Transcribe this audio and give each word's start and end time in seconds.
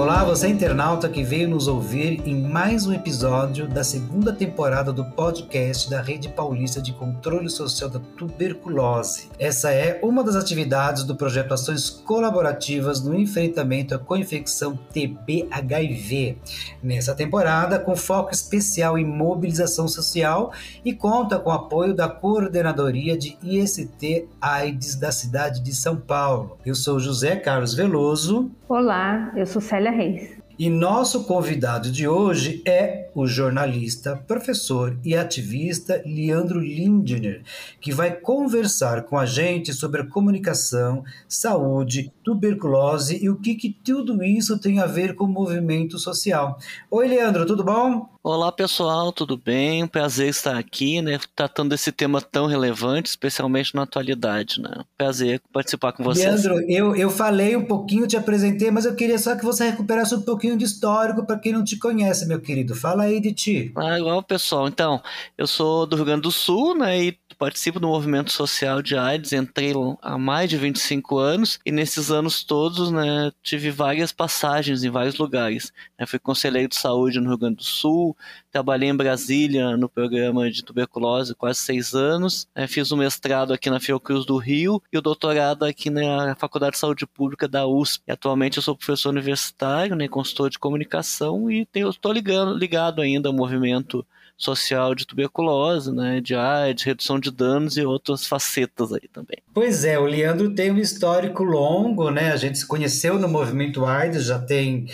Olá, 0.00 0.24
você 0.24 0.48
internauta 0.48 1.10
que 1.10 1.22
veio 1.22 1.46
nos 1.46 1.68
ouvir 1.68 2.26
em 2.26 2.34
mais 2.34 2.86
um 2.86 2.92
episódio 2.94 3.68
da 3.68 3.84
segunda 3.84 4.32
temporada 4.32 4.94
do 4.94 5.04
podcast 5.04 5.90
da 5.90 6.00
Rede 6.00 6.26
Paulista 6.30 6.80
de 6.80 6.94
Controle 6.94 7.50
Social 7.50 7.90
da 7.90 8.00
Tuberculose. 8.16 9.28
Essa 9.38 9.70
é 9.72 10.00
uma 10.02 10.24
das 10.24 10.36
atividades 10.36 11.04
do 11.04 11.14
projeto 11.14 11.52
Ações 11.52 11.90
Colaborativas 11.90 13.02
no 13.02 13.14
enfrentamento 13.14 13.94
à 13.94 13.98
co-infecção 13.98 14.74
TB-HIV. 14.90 16.38
Nessa 16.82 17.14
temporada, 17.14 17.78
com 17.78 17.94
foco 17.94 18.32
especial 18.32 18.96
em 18.96 19.04
mobilização 19.04 19.86
social 19.86 20.50
e 20.82 20.94
conta 20.94 21.38
com 21.38 21.50
o 21.50 21.52
apoio 21.52 21.92
da 21.92 22.08
Coordenadoria 22.08 23.18
de 23.18 23.36
IST 23.42 24.26
AIDS 24.40 24.94
da 24.94 25.12
cidade 25.12 25.60
de 25.60 25.74
São 25.74 25.96
Paulo. 25.96 26.56
Eu 26.64 26.74
sou 26.74 26.98
José 26.98 27.36
Carlos 27.36 27.74
Veloso. 27.74 28.50
Olá, 28.66 29.32
eu 29.36 29.44
sou 29.46 29.60
Célia 29.60 29.89
Reis. 29.90 30.40
E 30.58 30.68
nosso 30.68 31.24
convidado 31.24 31.90
de 31.90 32.06
hoje 32.06 32.62
é 32.66 33.09
o 33.14 33.26
jornalista, 33.26 34.16
professor 34.16 34.98
e 35.04 35.16
ativista 35.16 36.02
Leandro 36.04 36.60
Lindner, 36.60 37.42
que 37.80 37.92
vai 37.92 38.12
conversar 38.12 39.04
com 39.04 39.18
a 39.18 39.26
gente 39.26 39.72
sobre 39.72 40.02
a 40.02 40.06
comunicação, 40.06 41.04
saúde, 41.28 42.12
tuberculose 42.24 43.22
e 43.22 43.28
o 43.28 43.36
que, 43.36 43.54
que 43.54 43.70
tudo 43.70 44.22
isso 44.22 44.58
tem 44.58 44.78
a 44.80 44.86
ver 44.86 45.14
com 45.14 45.24
o 45.24 45.28
movimento 45.28 45.98
social. 45.98 46.58
Oi, 46.90 47.08
Leandro, 47.08 47.46
tudo 47.46 47.64
bom? 47.64 48.08
Olá 48.22 48.52
pessoal, 48.52 49.12
tudo 49.12 49.34
bem? 49.34 49.82
Um 49.82 49.88
prazer 49.88 50.28
estar 50.28 50.58
aqui, 50.58 51.00
né, 51.00 51.18
tratando 51.34 51.70
desse 51.70 51.90
tema 51.90 52.20
tão 52.20 52.46
relevante, 52.46 53.08
especialmente 53.08 53.74
na 53.74 53.84
atualidade, 53.84 54.60
né? 54.60 54.84
Prazer 54.98 55.40
participar 55.50 55.92
com 55.92 56.04
vocês. 56.04 56.44
Leandro, 56.44 56.70
eu, 56.70 56.94
eu 56.94 57.08
falei 57.08 57.56
um 57.56 57.64
pouquinho, 57.64 58.06
te 58.06 58.18
apresentei, 58.18 58.70
mas 58.70 58.84
eu 58.84 58.94
queria 58.94 59.18
só 59.18 59.34
que 59.34 59.44
você 59.44 59.70
recuperasse 59.70 60.14
um 60.14 60.20
pouquinho 60.20 60.54
de 60.54 60.66
histórico 60.66 61.24
para 61.24 61.38
quem 61.38 61.54
não 61.54 61.64
te 61.64 61.78
conhece, 61.78 62.26
meu 62.26 62.38
querido. 62.42 62.74
Fala 62.74 62.99
aí 63.00 63.20
de 63.20 63.32
ti. 63.32 63.72
Ah, 63.76 63.98
igual 63.98 64.22
pessoal. 64.22 64.68
Então, 64.68 65.02
eu 65.36 65.46
sou 65.46 65.86
do 65.86 65.96
Rio 65.96 66.04
Grande 66.04 66.22
do 66.22 66.30
Sul, 66.30 66.74
né, 66.76 67.02
e 67.04 67.18
participo 67.40 67.80
do 67.80 67.88
movimento 67.88 68.30
social 68.30 68.82
de 68.82 68.98
AIDS, 68.98 69.32
entrei 69.32 69.72
há 70.02 70.18
mais 70.18 70.50
de 70.50 70.58
25 70.58 71.16
anos 71.16 71.58
e 71.64 71.72
nesses 71.72 72.10
anos 72.10 72.44
todos, 72.44 72.90
né, 72.90 73.32
tive 73.42 73.70
várias 73.70 74.12
passagens 74.12 74.84
em 74.84 74.90
vários 74.90 75.16
lugares. 75.16 75.72
Eu 75.98 76.06
fui 76.06 76.18
conselheiro 76.18 76.68
de 76.68 76.76
saúde 76.76 77.18
no 77.18 77.30
Rio 77.30 77.38
Grande 77.38 77.56
do 77.56 77.62
Sul, 77.64 78.14
trabalhei 78.52 78.90
em 78.90 78.94
Brasília 78.94 79.74
no 79.74 79.88
programa 79.88 80.50
de 80.50 80.62
tuberculose 80.62 81.34
quase 81.34 81.60
seis 81.60 81.94
anos, 81.94 82.46
né, 82.54 82.66
fiz 82.66 82.90
o 82.90 82.94
um 82.94 82.98
mestrado 82.98 83.54
aqui 83.54 83.70
na 83.70 83.80
Fiocruz 83.80 84.26
do 84.26 84.36
Rio 84.36 84.82
e 84.92 84.98
o 84.98 85.02
doutorado 85.02 85.64
aqui 85.64 85.88
na 85.88 86.34
Faculdade 86.34 86.72
de 86.72 86.78
Saúde 86.78 87.06
Pública 87.06 87.48
da 87.48 87.66
USP. 87.66 88.02
E 88.06 88.12
atualmente 88.12 88.58
eu 88.58 88.62
sou 88.62 88.76
professor 88.76 89.08
universitário, 89.08 89.96
né, 89.96 90.06
consultor 90.08 90.50
de 90.50 90.58
comunicação 90.58 91.50
e 91.50 91.66
estou 91.74 92.12
ligado 92.12 93.00
ainda 93.00 93.30
ao 93.30 93.34
movimento 93.34 94.04
social 94.40 94.94
de 94.94 95.06
tuberculose, 95.06 95.92
né, 95.92 96.20
de 96.20 96.34
AIDS, 96.34 96.82
redução 96.82 97.20
de 97.20 97.30
danos 97.30 97.76
e 97.76 97.84
outras 97.84 98.26
facetas 98.26 98.92
aí 98.92 99.06
também. 99.12 99.38
Pois 99.52 99.84
é, 99.84 99.98
o 99.98 100.04
Leandro 100.04 100.54
tem 100.54 100.70
um 100.70 100.78
histórico 100.78 101.44
longo, 101.44 102.10
né? 102.10 102.32
A 102.32 102.36
gente 102.36 102.58
se 102.58 102.66
conheceu 102.66 103.18
no 103.18 103.28
movimento 103.28 103.84
AIDS 103.84 104.24
já 104.24 104.38
tem 104.38 104.86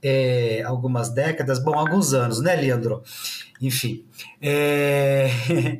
é, 0.00 0.62
algumas 0.64 1.08
décadas, 1.08 1.58
bom, 1.58 1.74
alguns 1.74 2.14
anos, 2.14 2.40
né, 2.40 2.54
Leandro? 2.54 3.02
Enfim. 3.60 4.04
É... 4.42 5.30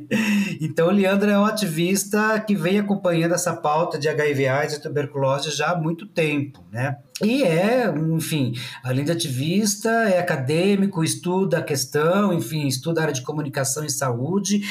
então, 0.61 0.91
Leandro 0.91 1.31
é 1.31 1.39
um 1.39 1.45
ativista 1.45 2.39
que 2.41 2.55
vem 2.55 2.79
acompanhando 2.79 3.35
essa 3.35 3.55
pauta 3.55 3.99
de 3.99 4.09
HIV 4.09 4.47
AIDS 4.49 4.77
e 4.77 4.83
tuberculose 4.83 5.51
já 5.51 5.73
há 5.73 5.77
muito 5.77 6.07
tempo, 6.07 6.65
né? 6.71 6.97
E 7.23 7.45
é, 7.45 7.87
enfim, 7.87 8.55
além 8.83 9.05
de 9.05 9.13
ativista, 9.13 9.89
é 9.89 10.19
acadêmico, 10.19 11.05
estuda 11.05 11.59
a 11.59 11.63
questão, 11.63 12.33
enfim, 12.33 12.67
estuda 12.67 13.01
a 13.01 13.03
área 13.05 13.15
de 13.15 13.23
comunicação 13.23 13.85
e 13.85 13.91
saúde. 13.91 14.63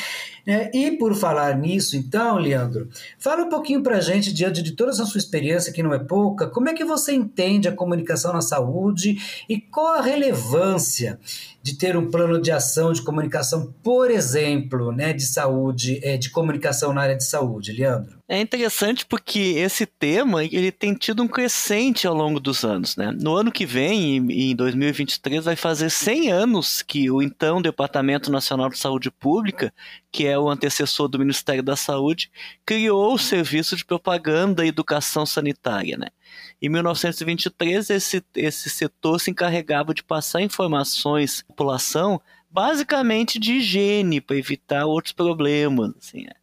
Né? 0.45 0.69
E 0.73 0.91
por 0.91 1.15
falar 1.15 1.57
nisso, 1.57 1.95
então, 1.95 2.37
Leandro, 2.37 2.89
fala 3.17 3.45
um 3.45 3.49
pouquinho 3.49 3.81
para 3.81 3.97
a 3.97 4.01
gente, 4.01 4.33
diante 4.33 4.61
de 4.61 4.73
toda 4.73 4.91
essa 4.91 5.05
sua 5.05 5.19
experiência, 5.19 5.71
que 5.71 5.81
não 5.81 5.93
é 5.93 5.99
pouca, 5.99 6.47
como 6.47 6.67
é 6.67 6.73
que 6.73 6.83
você 6.83 7.13
entende 7.13 7.69
a 7.69 7.71
comunicação 7.71 8.33
na 8.33 8.41
saúde 8.41 9.17
e 9.47 9.61
qual 9.61 9.95
a 9.95 10.01
relevância 10.01 11.17
de 11.63 11.77
ter 11.77 11.95
um 11.95 12.11
plano 12.11 12.41
de 12.41 12.51
ação 12.51 12.91
de 12.91 13.01
comunicação, 13.01 13.73
por 13.81 14.11
exemplo, 14.11 14.91
né, 14.91 15.13
de 15.13 15.25
saúde, 15.25 15.99
é, 16.03 16.17
de 16.17 16.29
comunicação 16.29 16.93
na 16.93 17.01
área 17.01 17.15
de 17.15 17.23
saúde, 17.23 17.71
Leandro? 17.71 18.19
É 18.25 18.39
interessante 18.39 19.05
porque 19.05 19.39
esse 19.57 19.85
tema 19.85 20.45
ele 20.45 20.71
tem 20.71 20.93
tido 20.93 21.21
um 21.21 21.27
crescente 21.27 22.07
ao 22.07 22.15
longo 22.15 22.39
dos 22.39 22.63
anos. 22.63 22.95
Né? 22.95 23.11
No 23.11 23.35
ano 23.35 23.51
que 23.51 23.65
vem, 23.65 24.15
em 24.15 24.55
2023, 24.55 25.43
vai 25.43 25.57
fazer 25.57 25.89
100 25.89 26.31
anos 26.31 26.81
que 26.81 27.11
o 27.11 27.21
então 27.21 27.61
Departamento 27.61 28.31
Nacional 28.31 28.69
de 28.69 28.77
Saúde 28.77 29.11
Pública, 29.11 29.73
que 30.09 30.25
é 30.25 30.39
o 30.39 30.49
antecessor 30.49 31.09
do 31.09 31.19
Ministério 31.19 31.61
da 31.61 31.75
Saúde, 31.75 32.31
criou 32.65 33.13
o 33.13 33.19
Serviço 33.19 33.75
de 33.75 33.83
Propaganda 33.83 34.65
e 34.65 34.69
Educação 34.69 35.25
Sanitária. 35.25 35.97
Né? 35.97 36.07
Em 36.61 36.69
1923, 36.69 37.89
esse, 37.89 38.23
esse 38.35 38.69
setor 38.69 39.19
se 39.19 39.31
encarregava 39.31 39.93
de 39.93 40.01
passar 40.01 40.41
informações 40.41 41.41
à 41.41 41.47
população 41.47 42.21
basicamente 42.49 43.37
de 43.37 43.55
higiene 43.55 44.21
para 44.21 44.37
evitar 44.37 44.85
outros 44.85 45.11
problemas. 45.11 45.91
Assim, 45.97 46.23
né? 46.23 46.33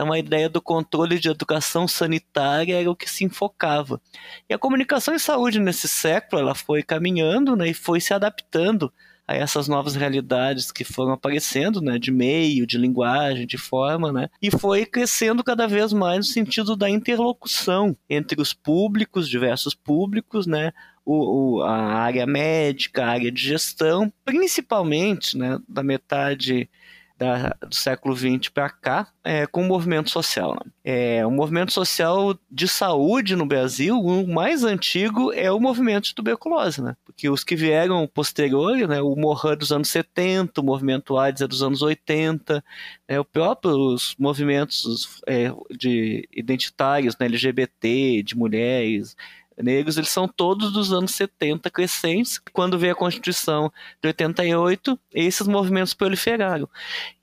Então 0.00 0.14
a 0.14 0.18
ideia 0.18 0.48
do 0.48 0.62
controle 0.62 1.18
de 1.18 1.28
educação 1.28 1.86
sanitária 1.86 2.80
era 2.80 2.90
o 2.90 2.96
que 2.96 3.08
se 3.08 3.22
enfocava. 3.22 4.00
E 4.48 4.54
a 4.54 4.58
comunicação 4.58 5.14
em 5.14 5.18
saúde 5.18 5.60
nesse 5.60 5.86
século 5.86 6.40
ela 6.40 6.54
foi 6.54 6.82
caminhando 6.82 7.54
né, 7.54 7.68
e 7.68 7.74
foi 7.74 8.00
se 8.00 8.14
adaptando 8.14 8.90
a 9.28 9.36
essas 9.36 9.68
novas 9.68 9.94
realidades 9.94 10.72
que 10.72 10.84
foram 10.84 11.12
aparecendo, 11.12 11.82
né, 11.82 11.98
de 11.98 12.10
meio, 12.10 12.66
de 12.66 12.78
linguagem, 12.78 13.46
de 13.46 13.58
forma, 13.58 14.10
né, 14.10 14.30
e 14.40 14.50
foi 14.50 14.86
crescendo 14.86 15.44
cada 15.44 15.68
vez 15.68 15.92
mais 15.92 16.16
no 16.16 16.24
sentido 16.24 16.74
da 16.74 16.88
interlocução 16.88 17.94
entre 18.08 18.40
os 18.40 18.54
públicos, 18.54 19.28
diversos 19.28 19.74
públicos, 19.74 20.46
né, 20.46 20.72
o, 21.04 21.58
o, 21.58 21.62
a 21.62 21.76
área 21.76 22.26
médica, 22.26 23.04
a 23.04 23.08
área 23.10 23.30
de 23.30 23.42
gestão, 23.42 24.10
principalmente, 24.24 25.36
né, 25.36 25.58
da 25.68 25.82
metade 25.82 26.70
da, 27.20 27.54
do 27.60 27.74
século 27.74 28.16
XX 28.16 28.48
para 28.48 28.70
cá 28.70 29.08
é, 29.22 29.46
com 29.46 29.62
o 29.62 29.68
movimento 29.68 30.08
social. 30.08 30.54
Né? 30.54 30.72
É, 30.82 31.26
o 31.26 31.30
movimento 31.30 31.70
social 31.70 32.34
de 32.50 32.66
saúde 32.66 33.36
no 33.36 33.44
Brasil, 33.44 34.00
o 34.00 34.26
mais 34.26 34.64
antigo 34.64 35.30
é 35.34 35.52
o 35.52 35.60
movimento 35.60 36.04
de 36.04 36.14
tuberculose, 36.14 36.80
né? 36.82 36.96
porque 37.04 37.28
os 37.28 37.44
que 37.44 37.54
vieram 37.54 38.08
posteriores, 38.08 38.88
né, 38.88 39.02
o 39.02 39.14
Morran 39.14 39.54
dos 39.54 39.70
anos 39.70 39.90
70, 39.90 40.62
o 40.62 40.64
movimento 40.64 41.18
AIDS 41.18 41.42
é 41.42 41.46
dos 41.46 41.62
anos 41.62 41.82
80, 41.82 42.64
é, 43.06 43.20
os 43.20 43.26
próprios 43.30 44.14
movimentos 44.18 45.20
é, 45.26 45.52
de 45.70 46.26
identitários, 46.34 47.14
né, 47.20 47.26
LGBT, 47.26 48.22
de 48.22 48.34
mulheres, 48.34 49.14
negros, 49.62 49.96
eles 49.96 50.10
são 50.10 50.26
todos 50.26 50.72
dos 50.72 50.92
anos 50.92 51.12
70 51.12 51.70
crescentes. 51.70 52.40
Quando 52.52 52.78
veio 52.78 52.92
a 52.92 52.96
Constituição 52.96 53.72
de 54.02 54.08
88, 54.08 54.98
esses 55.12 55.46
movimentos 55.46 55.94
proliferaram. 55.94 56.68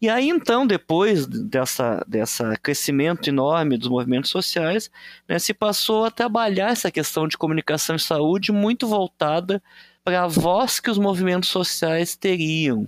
E 0.02 0.09
aí, 0.09 0.30
então, 0.30 0.66
depois 0.66 1.26
dessa, 1.28 2.03
dessa 2.08 2.56
crescimento 2.58 3.28
enorme 3.28 3.78
dos 3.78 3.88
movimentos 3.88 4.30
sociais, 4.30 4.90
né, 5.28 5.40
se 5.40 5.53
passou 5.53 6.06
a 6.06 6.12
trabalhar 6.12 6.72
essa 6.72 6.92
questão 6.92 7.28
de 7.28 7.38
comunicação 7.38 7.96
e 7.96 8.00
saúde 8.00 8.52
muito 8.52 8.88
voltada 8.88 9.62
para 10.03 10.24
a 10.24 10.28
voz 10.28 10.80
que 10.80 10.90
os 10.90 10.97
movimentos 10.97 11.50
sociais 11.50 12.16
teriam 12.16 12.88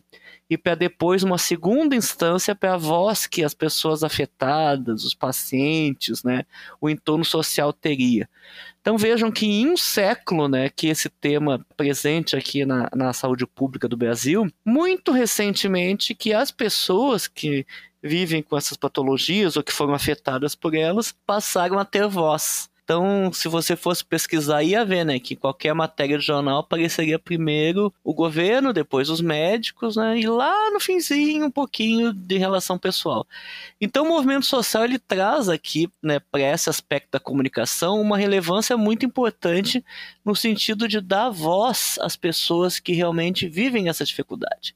e 0.49 0.57
para 0.57 0.73
depois 0.73 1.21
uma 1.21 1.37
segunda 1.37 1.95
instância 1.95 2.55
para 2.55 2.73
a 2.73 2.77
voz 2.77 3.27
que 3.27 3.43
as 3.43 3.53
pessoas 3.53 4.03
afetadas, 4.03 5.03
os 5.03 5.13
pacientes, 5.13 6.23
né, 6.23 6.45
o 6.81 6.89
entorno 6.89 7.23
social 7.23 7.71
teria. 7.71 8.27
Então 8.81 8.97
vejam 8.97 9.31
que 9.31 9.45
em 9.45 9.67
um 9.67 9.77
século, 9.77 10.47
né, 10.47 10.69
que 10.69 10.87
esse 10.87 11.07
tema 11.09 11.63
presente 11.77 12.35
aqui 12.35 12.65
na, 12.65 12.89
na 12.95 13.13
saúde 13.13 13.45
pública 13.45 13.87
do 13.87 13.95
Brasil, 13.95 14.51
muito 14.65 15.11
recentemente 15.11 16.15
que 16.15 16.33
as 16.33 16.49
pessoas 16.49 17.27
que 17.27 17.65
vivem 18.01 18.41
com 18.41 18.57
essas 18.57 18.77
patologias 18.77 19.55
ou 19.55 19.63
que 19.63 19.73
foram 19.73 19.93
afetadas 19.93 20.55
por 20.55 20.73
elas 20.73 21.11
passaram 21.25 21.77
a 21.77 21.85
ter 21.85 22.07
voz. 22.07 22.69
Então, 22.89 23.31
se 23.31 23.47
você 23.47 23.75
fosse 23.75 24.03
pesquisar, 24.03 24.63
ia 24.63 24.83
ver, 24.83 25.05
né, 25.05 25.19
que 25.19 25.35
qualquer 25.35 25.75
matéria 25.75 26.17
de 26.17 26.25
jornal 26.25 26.61
apareceria 26.61 27.19
primeiro 27.19 27.93
o 28.03 28.15
governo, 28.15 28.73
depois 28.73 29.11
os 29.11 29.21
médicos, 29.21 29.95
né, 29.95 30.19
e 30.19 30.25
lá 30.25 30.71
no 30.71 30.79
finzinho 30.79 31.45
um 31.45 31.51
pouquinho 31.51 32.11
de 32.11 32.39
relação 32.39 32.79
pessoal. 32.79 33.27
Então, 33.79 34.05
o 34.05 34.09
movimento 34.09 34.47
social 34.47 34.85
ele 34.85 34.97
traz 34.97 35.49
aqui, 35.49 35.87
né, 36.01 36.19
para 36.31 36.41
esse 36.41 36.67
aspecto 36.67 37.11
da 37.11 37.19
comunicação, 37.19 38.01
uma 38.01 38.17
relevância 38.17 38.75
muito 38.75 39.05
importante 39.05 39.85
no 40.25 40.35
sentido 40.35 40.87
de 40.87 40.99
dar 40.99 41.29
voz 41.29 41.99
às 42.01 42.15
pessoas 42.15 42.79
que 42.79 42.93
realmente 42.93 43.47
vivem 43.47 43.87
essa 43.87 44.03
dificuldade. 44.03 44.75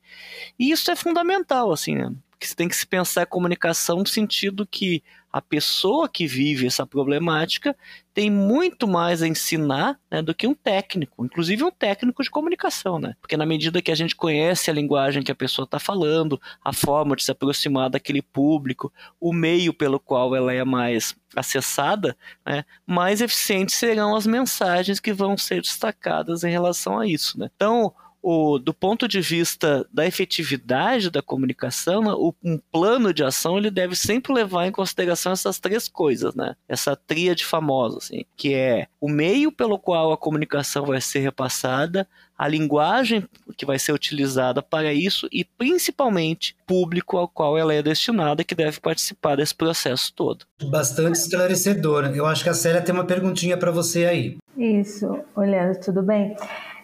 E 0.59 0.69
isso 0.69 0.91
é 0.91 0.95
fundamental, 0.95 1.71
assim, 1.71 1.95
né? 1.95 2.13
Que 2.39 2.47
você 2.47 2.53
tem 2.53 2.67
que 2.67 2.75
se 2.75 2.85
pensar 2.85 3.23
a 3.23 3.25
comunicação 3.25 3.99
no 3.99 4.05
sentido 4.05 4.67
que 4.67 5.01
a 5.33 5.41
pessoa 5.41 6.07
que 6.07 6.27
vive 6.27 6.67
essa 6.67 6.85
problemática 6.85 7.75
tem 8.13 8.29
muito 8.29 8.87
mais 8.87 9.23
a 9.23 9.27
ensinar 9.27 9.99
né, 10.11 10.21
do 10.21 10.35
que 10.35 10.45
um 10.45 10.53
técnico, 10.53 11.25
inclusive 11.25 11.63
um 11.63 11.71
técnico 11.71 12.21
de 12.21 12.29
comunicação, 12.29 12.99
né? 12.99 13.15
Porque 13.19 13.35
na 13.35 13.43
medida 13.43 13.81
que 13.81 13.91
a 13.91 13.95
gente 13.95 14.15
conhece 14.15 14.69
a 14.69 14.73
linguagem 14.73 15.23
que 15.23 15.31
a 15.31 15.35
pessoa 15.35 15.63
está 15.63 15.79
falando, 15.79 16.39
a 16.63 16.71
forma 16.71 17.15
de 17.15 17.23
se 17.23 17.31
aproximar 17.31 17.89
daquele 17.89 18.21
público, 18.21 18.93
o 19.19 19.33
meio 19.33 19.73
pelo 19.73 19.99
qual 19.99 20.35
ela 20.35 20.53
é 20.53 20.63
mais 20.63 21.15
acessada, 21.35 22.15
né, 22.45 22.63
mais 22.85 23.19
eficientes 23.19 23.73
serão 23.73 24.15
as 24.15 24.27
mensagens 24.27 24.99
que 24.99 25.11
vão 25.11 25.35
ser 25.35 25.63
destacadas 25.63 26.43
em 26.43 26.51
relação 26.51 26.99
a 26.99 27.07
isso. 27.07 27.39
Né? 27.39 27.49
Então, 27.55 27.91
o, 28.23 28.57
do 28.57 28.73
ponto 28.73 29.05
de 29.05 29.19
vista 29.19 29.85
da 29.91 30.07
efetividade 30.07 31.09
da 31.09 31.21
comunicação, 31.21 32.05
o, 32.15 32.33
um 32.41 32.57
plano 32.71 33.13
de 33.13 33.21
ação 33.21 33.57
ele 33.57 33.69
deve 33.69 33.97
sempre 33.97 34.31
levar 34.31 34.65
em 34.65 34.71
consideração 34.71 35.33
essas 35.33 35.59
três 35.59 35.89
coisas, 35.89 36.33
né? 36.33 36.55
Essa 36.67 36.95
tríade 36.95 37.43
famosa, 37.43 37.97
assim, 37.97 38.23
que 38.37 38.53
é 38.53 38.87
o 39.01 39.09
meio 39.09 39.51
pelo 39.51 39.77
qual 39.77 40.13
a 40.13 40.17
comunicação 40.17 40.85
vai 40.85 41.01
ser 41.01 41.19
repassada, 41.19 42.07
a 42.37 42.47
linguagem 42.47 43.27
que 43.57 43.65
vai 43.65 43.77
ser 43.77 43.91
utilizada 43.91 44.61
para 44.61 44.93
isso 44.93 45.27
e 45.29 45.43
principalmente 45.43 46.55
público 46.65 47.17
ao 47.17 47.27
qual 47.27 47.57
ela 47.57 47.73
é 47.73 47.83
destinada 47.83 48.43
que 48.43 48.55
deve 48.55 48.79
participar 48.79 49.35
desse 49.35 49.53
processo 49.53 50.13
todo. 50.13 50.45
Bastante 50.63 51.19
esclarecedor. 51.19 52.05
Eu 52.15 52.25
acho 52.25 52.43
que 52.43 52.49
a 52.49 52.53
Célia 52.53 52.81
tem 52.81 52.95
uma 52.95 53.05
perguntinha 53.05 53.57
para 53.57 53.69
você 53.69 54.05
aí. 54.05 54.37
Isso, 54.57 55.19
olhando, 55.35 55.79
tudo 55.79 56.01
bem? 56.01 56.35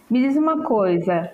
Me 0.10 0.28
diz 0.28 0.36
uma 0.36 0.64
coisa, 0.64 1.32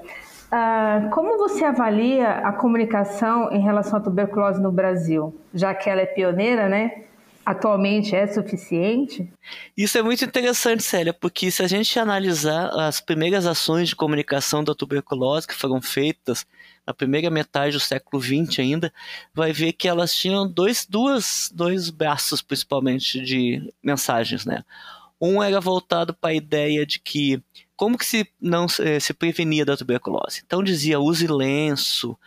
uh, 0.47 1.09
como 1.11 1.37
você 1.37 1.63
avalia 1.63 2.29
a 2.29 2.51
comunicação 2.51 3.49
em 3.51 3.61
relação 3.61 3.99
à 3.99 4.01
tuberculose 4.01 4.61
no 4.61 4.69
Brasil? 4.69 5.33
Já 5.53 5.73
que 5.73 5.89
ela 5.89 6.01
é 6.01 6.05
pioneira, 6.05 6.67
né? 6.67 7.03
Atualmente 7.45 8.13
é 8.13 8.27
suficiente? 8.27 9.31
Isso 9.77 9.97
é 9.97 10.01
muito 10.01 10.25
interessante, 10.25 10.83
Célia, 10.83 11.13
porque 11.13 11.49
se 11.51 11.63
a 11.63 11.67
gente 11.67 11.97
analisar 11.97 12.69
as 12.77 12.99
primeiras 12.99 13.45
ações 13.45 13.87
de 13.87 13.95
comunicação 13.95 14.61
da 14.61 14.75
tuberculose 14.75 15.47
que 15.47 15.53
foram 15.53 15.81
feitas 15.81 16.45
na 16.85 16.93
primeira 16.93 17.29
metade 17.29 17.73
do 17.73 17.79
século 17.79 18.21
XX 18.21 18.59
ainda, 18.59 18.93
vai 19.33 19.53
ver 19.53 19.73
que 19.73 19.87
elas 19.87 20.13
tinham 20.13 20.51
dois, 20.51 20.85
duas, 20.85 21.49
dois 21.53 21.89
braços, 21.89 22.41
principalmente, 22.41 23.21
de 23.21 23.71
mensagens, 23.81 24.45
né? 24.45 24.63
Um 25.21 25.41
era 25.41 25.61
voltado 25.61 26.13
para 26.13 26.31
a 26.31 26.35
ideia 26.35 26.85
de 26.85 26.99
que 26.99 27.41
como 27.75 27.97
que 27.97 28.05
se 28.05 28.27
não 28.39 28.67
eh, 28.79 28.99
se 28.99 29.13
prevenia 29.13 29.65
da 29.65 29.77
tuberculose? 29.77 30.41
Então 30.45 30.63
dizia 30.63 30.99
use 30.99 31.27
lenço, 31.27 32.17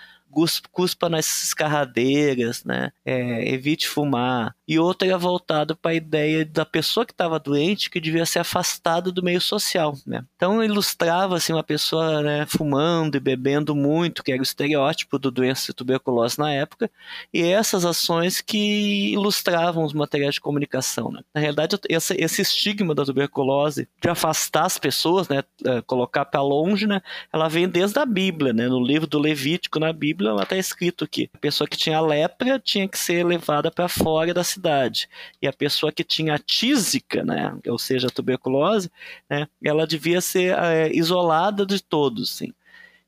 cuspa 0.73 1.08
nas 1.08 1.44
escarradeiras, 1.44 2.64
né? 2.64 2.90
É, 3.05 3.52
evite 3.52 3.88
fumar. 3.88 4.55
E 4.67 4.79
outra 4.79 5.08
era 5.08 5.19
voltado 5.19 5.76
para 5.76 5.93
a 5.93 5.94
ideia 5.94 6.44
da 6.44 6.64
pessoa 6.64 7.06
que 7.06 7.12
estava 7.12 7.38
doente 7.38 7.90
que 7.90 8.00
devia 8.00 8.26
ser 8.26 8.40
afastada 8.40 9.11
do 9.11 9.23
meio 9.23 9.40
social, 9.40 9.96
né? 10.06 10.25
Então 10.37 10.62
ilustrava 10.62 11.37
assim 11.37 11.52
uma 11.52 11.64
pessoa 11.64 12.23
né, 12.23 12.46
fumando 12.46 13.17
e 13.17 13.20
bebendo 13.20 13.75
muito, 13.75 14.23
que 14.23 14.32
era 14.32 14.40
o 14.40 14.43
estereótipo 14.43 15.19
do 15.19 15.31
doença 15.31 15.67
de 15.67 15.75
tuberculose 15.75 16.38
na 16.38 16.52
época, 16.52 16.90
e 17.32 17.43
essas 17.43 17.85
ações 17.85 18.40
que 18.40 19.12
ilustravam 19.12 19.85
os 19.85 19.93
materiais 19.93 20.35
de 20.35 20.40
comunicação. 20.40 21.11
Né? 21.11 21.23
Na 21.35 21.40
realidade, 21.40 21.79
esse, 21.88 22.14
esse 22.14 22.43
estigma 22.43 22.94
da 22.94 23.05
tuberculose 23.05 23.88
de 24.00 24.08
afastar 24.08 24.67
as 24.67 24.79
pessoas, 24.79 25.29
né, 25.29 25.43
é, 25.64 25.81
colocar 25.82 26.25
para 26.25 26.43
longe, 26.43 26.87
né, 26.87 27.00
ela 27.32 27.49
vem 27.49 27.69
desde 27.69 27.99
a 27.99 28.06
Bíblia, 28.06 28.52
né? 28.52 28.69
No 28.69 28.82
livro 28.82 29.06
do 29.06 29.19
Levítico 29.19 29.79
na 29.79 29.93
Bíblia 29.93 30.27
Bíblia, 30.30 30.42
está 30.42 30.56
escrito 30.56 31.08
que 31.08 31.30
a 31.34 31.38
pessoa 31.38 31.66
que 31.66 31.76
tinha 31.76 32.00
lepra 32.00 32.58
tinha 32.58 32.88
que 32.88 32.98
ser 32.98 33.25
levada 33.25 33.70
para 33.70 33.88
fora 33.88 34.32
da 34.32 34.44
cidade. 34.44 35.08
E 35.40 35.46
a 35.46 35.52
pessoa 35.52 35.92
que 35.92 36.04
tinha 36.04 36.38
tísica, 36.38 37.25
né, 37.25 37.56
ou 37.66 37.78
seja, 37.78 38.08
tuberculose, 38.08 38.90
né, 39.28 39.46
ela 39.64 39.86
devia 39.86 40.20
ser 40.20 40.56
é, 40.58 40.90
isolada 40.92 41.64
de 41.64 41.82
todos. 41.82 42.30
Sim. 42.30 42.52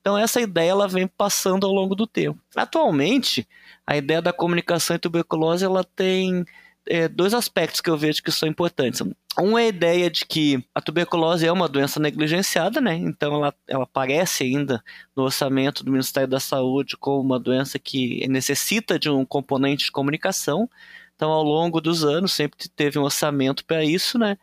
Então 0.00 0.16
essa 0.16 0.40
ideia 0.40 0.70
ela 0.70 0.88
vem 0.88 1.06
passando 1.06 1.66
ao 1.66 1.72
longo 1.72 1.94
do 1.94 2.06
tempo. 2.06 2.38
Atualmente, 2.56 3.46
a 3.86 3.96
ideia 3.96 4.22
da 4.22 4.32
comunicação 4.32 4.96
em 4.96 4.98
tuberculose 4.98 5.64
ela 5.64 5.84
tem 5.84 6.44
é, 6.90 7.06
dois 7.06 7.32
aspectos 7.32 7.80
que 7.80 7.88
eu 7.88 7.96
vejo 7.96 8.20
que 8.20 8.32
são 8.32 8.48
importantes. 8.48 9.00
Um 9.38 9.56
é 9.56 9.62
a 9.62 9.68
ideia 9.68 10.10
de 10.10 10.26
que 10.26 10.62
a 10.74 10.80
tuberculose 10.80 11.46
é 11.46 11.52
uma 11.52 11.68
doença 11.68 12.00
negligenciada, 12.00 12.80
né? 12.80 12.94
Então 12.96 13.36
ela, 13.36 13.54
ela 13.68 13.84
aparece 13.84 14.42
ainda 14.42 14.82
no 15.14 15.22
orçamento 15.22 15.84
do 15.84 15.92
Ministério 15.92 16.28
da 16.28 16.40
Saúde 16.40 16.96
como 16.96 17.20
uma 17.20 17.38
doença 17.38 17.78
que 17.78 18.26
necessita 18.26 18.98
de 18.98 19.08
um 19.08 19.24
componente 19.24 19.84
de 19.84 19.92
comunicação. 19.92 20.68
Então, 21.14 21.30
ao 21.30 21.44
longo 21.44 21.80
dos 21.82 22.02
anos, 22.02 22.32
sempre 22.32 22.66
teve 22.74 22.98
um 22.98 23.02
orçamento 23.02 23.64
para 23.66 23.84
isso, 23.84 24.18
né? 24.18 24.38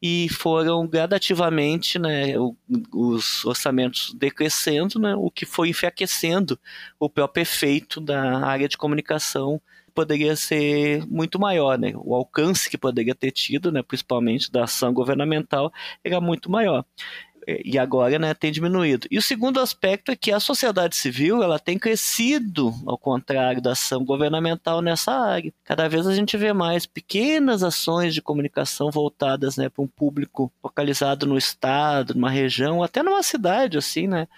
E 0.00 0.28
foram 0.30 0.88
gradativamente, 0.88 1.98
né, 1.98 2.32
os 2.90 3.44
orçamentos 3.44 4.14
decrescendo, 4.14 4.98
né? 4.98 5.14
O 5.14 5.30
que 5.30 5.44
foi 5.44 5.68
enfraquecendo 5.68 6.58
o 6.98 7.08
próprio 7.08 7.42
efeito 7.42 8.00
da 8.00 8.38
área 8.46 8.66
de 8.66 8.78
comunicação 8.78 9.60
poderia 9.94 10.34
ser 10.36 11.06
muito 11.06 11.38
maior, 11.38 11.78
né? 11.78 11.92
O 11.96 12.14
alcance 12.14 12.68
que 12.68 12.78
poderia 12.78 13.14
ter 13.14 13.30
tido, 13.30 13.70
né, 13.70 13.82
principalmente 13.82 14.50
da 14.50 14.64
ação 14.64 14.92
governamental, 14.92 15.72
era 16.04 16.20
muito 16.20 16.50
maior. 16.50 16.84
E 17.64 17.76
agora, 17.76 18.20
né, 18.20 18.32
tem 18.34 18.52
diminuído. 18.52 19.08
E 19.10 19.18
o 19.18 19.22
segundo 19.22 19.58
aspecto 19.58 20.12
é 20.12 20.16
que 20.16 20.30
a 20.30 20.38
sociedade 20.38 20.94
civil, 20.94 21.42
ela 21.42 21.58
tem 21.58 21.76
crescido, 21.76 22.72
ao 22.86 22.96
contrário 22.96 23.60
da 23.60 23.72
ação 23.72 24.04
governamental 24.04 24.80
nessa 24.80 25.12
área. 25.12 25.52
Cada 25.64 25.88
vez 25.88 26.06
a 26.06 26.14
gente 26.14 26.36
vê 26.36 26.52
mais 26.52 26.86
pequenas 26.86 27.64
ações 27.64 28.14
de 28.14 28.22
comunicação 28.22 28.92
voltadas, 28.92 29.56
né, 29.56 29.68
para 29.68 29.82
um 29.82 29.88
público 29.88 30.52
localizado 30.62 31.26
no 31.26 31.36
estado, 31.36 32.14
numa 32.14 32.30
região, 32.30 32.80
até 32.80 33.02
numa 33.02 33.24
cidade, 33.24 33.76
assim, 33.76 34.06
né? 34.06 34.28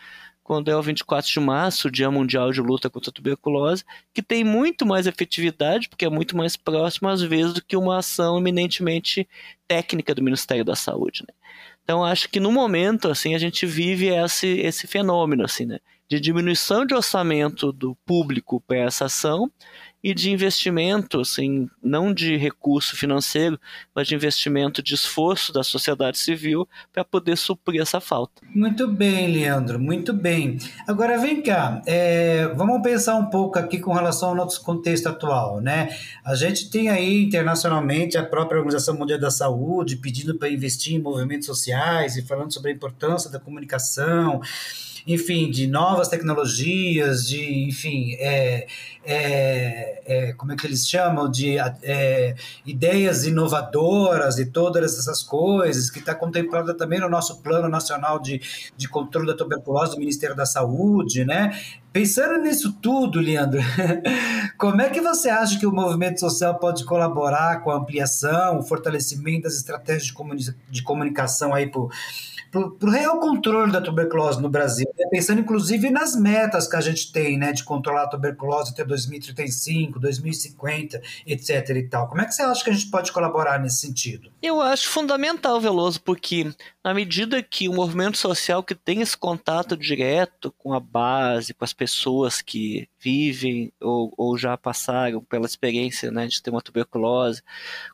Quando 0.44 0.70
é 0.70 0.76
o 0.76 0.82
24 0.82 1.28
de 1.28 1.40
março, 1.40 1.88
o 1.88 1.90
Dia 1.90 2.10
Mundial 2.10 2.52
de 2.52 2.60
Luta 2.60 2.90
contra 2.90 3.10
a 3.10 3.12
Tuberculose, 3.12 3.82
que 4.12 4.22
tem 4.22 4.44
muito 4.44 4.84
mais 4.84 5.06
efetividade, 5.06 5.88
porque 5.88 6.04
é 6.04 6.10
muito 6.10 6.36
mais 6.36 6.54
próximo, 6.54 7.08
às 7.08 7.22
vezes, 7.22 7.54
do 7.54 7.64
que 7.64 7.76
uma 7.76 7.98
ação 7.98 8.38
eminentemente 8.38 9.26
técnica 9.66 10.14
do 10.14 10.22
Ministério 10.22 10.64
da 10.64 10.76
Saúde. 10.76 11.24
Né? 11.26 11.34
Então, 11.82 12.04
acho 12.04 12.28
que 12.28 12.38
no 12.38 12.52
momento, 12.52 13.08
assim, 13.08 13.34
a 13.34 13.38
gente 13.38 13.64
vive 13.64 14.08
esse, 14.08 14.46
esse 14.46 14.86
fenômeno, 14.86 15.44
assim, 15.44 15.64
né? 15.64 15.80
de 16.08 16.20
diminuição 16.20 16.84
de 16.84 16.94
orçamento 16.94 17.72
do 17.72 17.96
público 18.04 18.62
para 18.66 18.78
essa 18.78 19.06
ação 19.06 19.50
e 20.04 20.12
de 20.12 20.30
investimento, 20.30 21.20
assim, 21.20 21.66
não 21.82 22.12
de 22.12 22.36
recurso 22.36 22.94
financeiro, 22.94 23.58
mas 23.94 24.06
de 24.06 24.14
investimento 24.14 24.82
de 24.82 24.94
esforço 24.94 25.50
da 25.50 25.64
sociedade 25.64 26.18
civil 26.18 26.68
para 26.92 27.02
poder 27.02 27.38
suprir 27.38 27.80
essa 27.80 28.02
falta. 28.02 28.42
Muito 28.54 28.86
bem, 28.86 29.32
Leandro, 29.32 29.80
muito 29.80 30.12
bem. 30.12 30.58
Agora 30.86 31.16
vem 31.16 31.40
cá, 31.40 31.80
é, 31.86 32.48
vamos 32.48 32.82
pensar 32.82 33.16
um 33.16 33.30
pouco 33.30 33.58
aqui 33.58 33.78
com 33.78 33.94
relação 33.94 34.28
ao 34.28 34.34
nosso 34.34 34.62
contexto 34.62 35.06
atual, 35.06 35.62
né? 35.62 35.96
A 36.22 36.34
gente 36.34 36.68
tem 36.68 36.90
aí 36.90 37.22
internacionalmente 37.24 38.18
a 38.18 38.22
própria 38.22 38.58
Organização 38.58 38.94
Mundial 38.98 39.18
da 39.18 39.30
Saúde 39.30 39.96
pedindo 39.96 40.34
para 40.34 40.50
investir 40.50 40.94
em 40.94 41.00
movimentos 41.00 41.46
sociais 41.46 42.18
e 42.18 42.22
falando 42.22 42.52
sobre 42.52 42.72
a 42.72 42.74
importância 42.74 43.30
da 43.30 43.40
comunicação 43.40 44.42
enfim, 45.06 45.50
de 45.50 45.66
novas 45.66 46.08
tecnologias, 46.08 47.26
de, 47.26 47.68
enfim, 47.68 48.14
é, 48.18 48.66
é, 49.04 50.02
é, 50.06 50.32
como 50.32 50.52
é 50.52 50.56
que 50.56 50.66
eles 50.66 50.88
chamam, 50.88 51.30
de 51.30 51.58
é, 51.58 52.34
ideias 52.64 53.26
inovadoras 53.26 54.38
e 54.38 54.46
todas 54.46 54.98
essas 54.98 55.22
coisas, 55.22 55.90
que 55.90 55.98
está 55.98 56.14
contemplada 56.14 56.74
também 56.74 57.00
no 57.00 57.08
nosso 57.08 57.42
Plano 57.42 57.68
Nacional 57.68 58.18
de, 58.18 58.40
de 58.76 58.88
Controle 58.88 59.26
da 59.26 59.36
Tuberculose 59.36 59.92
do 59.92 59.98
Ministério 59.98 60.34
da 60.34 60.46
Saúde, 60.46 61.24
né? 61.24 61.58
Pensando 61.94 62.42
nisso 62.42 62.72
tudo, 62.82 63.20
Leandro, 63.20 63.60
como 64.58 64.82
é 64.82 64.90
que 64.90 65.00
você 65.00 65.30
acha 65.30 65.56
que 65.60 65.64
o 65.64 65.70
movimento 65.70 66.18
social 66.18 66.58
pode 66.58 66.84
colaborar 66.84 67.62
com 67.62 67.70
a 67.70 67.76
ampliação, 67.76 68.58
o 68.58 68.64
fortalecimento 68.64 69.44
das 69.44 69.54
estratégias 69.54 70.12
de, 70.12 70.56
de 70.68 70.82
comunicação 70.82 71.54
aí 71.54 71.70
para 71.70 71.82
para 72.78 72.88
o 72.88 72.92
real 72.92 73.18
controle 73.18 73.72
da 73.72 73.80
tuberculose 73.80 74.40
no 74.40 74.48
Brasil, 74.48 74.86
né? 74.96 75.06
pensando 75.10 75.40
inclusive 75.40 75.90
nas 75.90 76.14
metas 76.14 76.68
que 76.68 76.76
a 76.76 76.80
gente 76.80 77.10
tem, 77.10 77.36
né, 77.36 77.52
de 77.52 77.64
controlar 77.64 78.04
a 78.04 78.08
tuberculose 78.08 78.70
até 78.70 78.84
2035, 78.84 79.98
2050, 79.98 81.02
etc 81.26 81.70
e 81.70 81.82
tal. 81.88 82.06
Como 82.06 82.20
é 82.20 82.24
que 82.24 82.32
você 82.32 82.42
acha 82.42 82.62
que 82.62 82.70
a 82.70 82.72
gente 82.72 82.90
pode 82.90 83.10
colaborar 83.10 83.58
nesse 83.58 83.78
sentido? 83.78 84.30
Eu 84.40 84.60
acho 84.60 84.88
fundamental, 84.88 85.60
Veloso, 85.60 86.00
porque 86.00 86.52
na 86.84 86.94
medida 86.94 87.42
que 87.42 87.68
o 87.68 87.72
movimento 87.72 88.18
social 88.18 88.62
que 88.62 88.74
tem 88.74 89.00
esse 89.00 89.16
contato 89.16 89.76
direto 89.76 90.54
com 90.56 90.72
a 90.72 90.78
base, 90.78 91.54
com 91.54 91.64
as 91.64 91.72
pessoas 91.72 91.83
que 92.40 92.88
vivem 92.98 93.72
ou, 93.80 94.12
ou 94.16 94.38
já 94.38 94.56
passaram 94.56 95.22
pela 95.22 95.46
experiência 95.46 96.10
né, 96.10 96.26
de 96.26 96.42
ter 96.42 96.50
uma 96.50 96.62
tuberculose, 96.62 97.42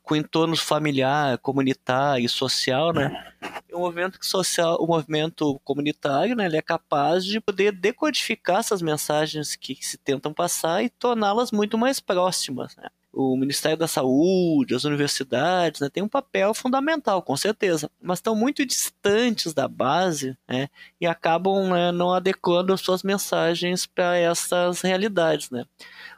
com 0.03 0.15
entorno 0.15 0.57
familiar, 0.57 1.39
comunitário 1.39 2.29
social, 2.29 2.93
né, 2.93 3.33
o 3.73 3.81
movimento 3.81 4.19
social, 4.25 4.77
o 4.81 4.87
movimento 4.87 5.61
comunitário, 5.65 6.37
né, 6.37 6.47
ele 6.47 6.57
é 6.57 6.63
capaz 6.63 7.25
de 7.25 7.41
poder 7.41 7.73
decodificar 7.73 8.61
essas 8.61 8.83
mensagens 8.83 9.57
que 9.57 9.77
se 9.81 9.99
tentam 9.99 10.33
passar 10.33 10.83
e 10.83 10.91
torná-las 10.91 11.51
muito 11.51 11.77
mais 11.77 12.01
próximas. 12.01 12.77
Né? 12.77 12.89
O 13.13 13.37
Ministério 13.37 13.77
da 13.77 13.89
Saúde, 13.89 14.75
as 14.75 14.85
universidades, 14.85 15.81
né, 15.81 15.89
têm 15.89 16.03
um 16.03 16.09
papel 16.09 16.55
fundamental, 16.55 17.23
com 17.23 17.37
certeza, 17.37 17.91
mas 18.01 18.19
estão 18.19 18.37
muito 18.37 18.65
distantes 18.65 19.53
da 19.53 19.67
base 19.67 20.37
né, 20.49 20.69
e 21.01 21.07
acabam 21.07 21.71
né, 21.71 21.91
não 21.91 22.15
adequando 22.15 22.73
as 22.73 22.81
suas 22.81 23.03
mensagens 23.03 23.85
para 23.85 24.17
essas 24.17 24.81
realidades. 24.81 25.51
Né. 25.51 25.65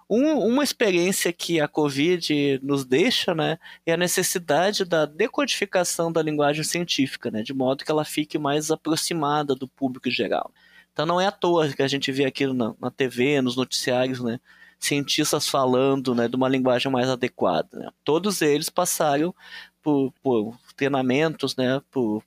Um, 0.09 0.39
uma 0.47 0.63
experiência 0.63 1.33
que 1.33 1.61
a 1.61 1.67
Covid 1.67 2.61
nos 2.63 2.85
deixa 2.85 3.35
né, 3.35 3.59
é 3.87 3.95
a 3.95 3.97
necessidade 3.97 4.85
da 4.85 5.07
decodificação 5.07 6.13
da 6.13 6.23
linguagem 6.23 6.63
científica, 6.63 7.31
né, 7.31 7.43
de 7.43 7.55
modo 7.55 7.85
que 7.85 7.91
ela 7.91 8.05
fique 8.05 8.39
mais 8.39 8.71
aproximada 8.71 9.55
do 9.55 9.67
público 9.67 10.11
geral. 10.11 10.53
Então 10.93 11.07
não 11.07 11.19
é 11.19 11.27
à 11.27 11.33
toa 11.33 11.69
que 11.73 11.83
a 11.83 11.89
gente 11.89 12.13
vê 12.13 12.27
aqui 12.27 12.47
na, 12.47 12.75
na 12.79 12.91
TV, 12.91 13.41
nos 13.41 13.57
noticiários, 13.57 14.21
né, 14.21 14.39
cientistas 14.87 15.49
falando 15.49 16.15
né, 16.15 16.29
de 16.29 16.37
uma 16.37 16.49
linguagem 16.49 16.91
mais 16.91 17.09
adequada. 17.09 17.69
Né? 17.73 17.89
Todos 18.05 18.43
eles 18.43 18.69
passaram 18.69 19.35
por, 19.83 20.13
por 20.23 20.57
treinamentos, 20.77 21.57
né, 21.57 21.81
por 21.91 22.23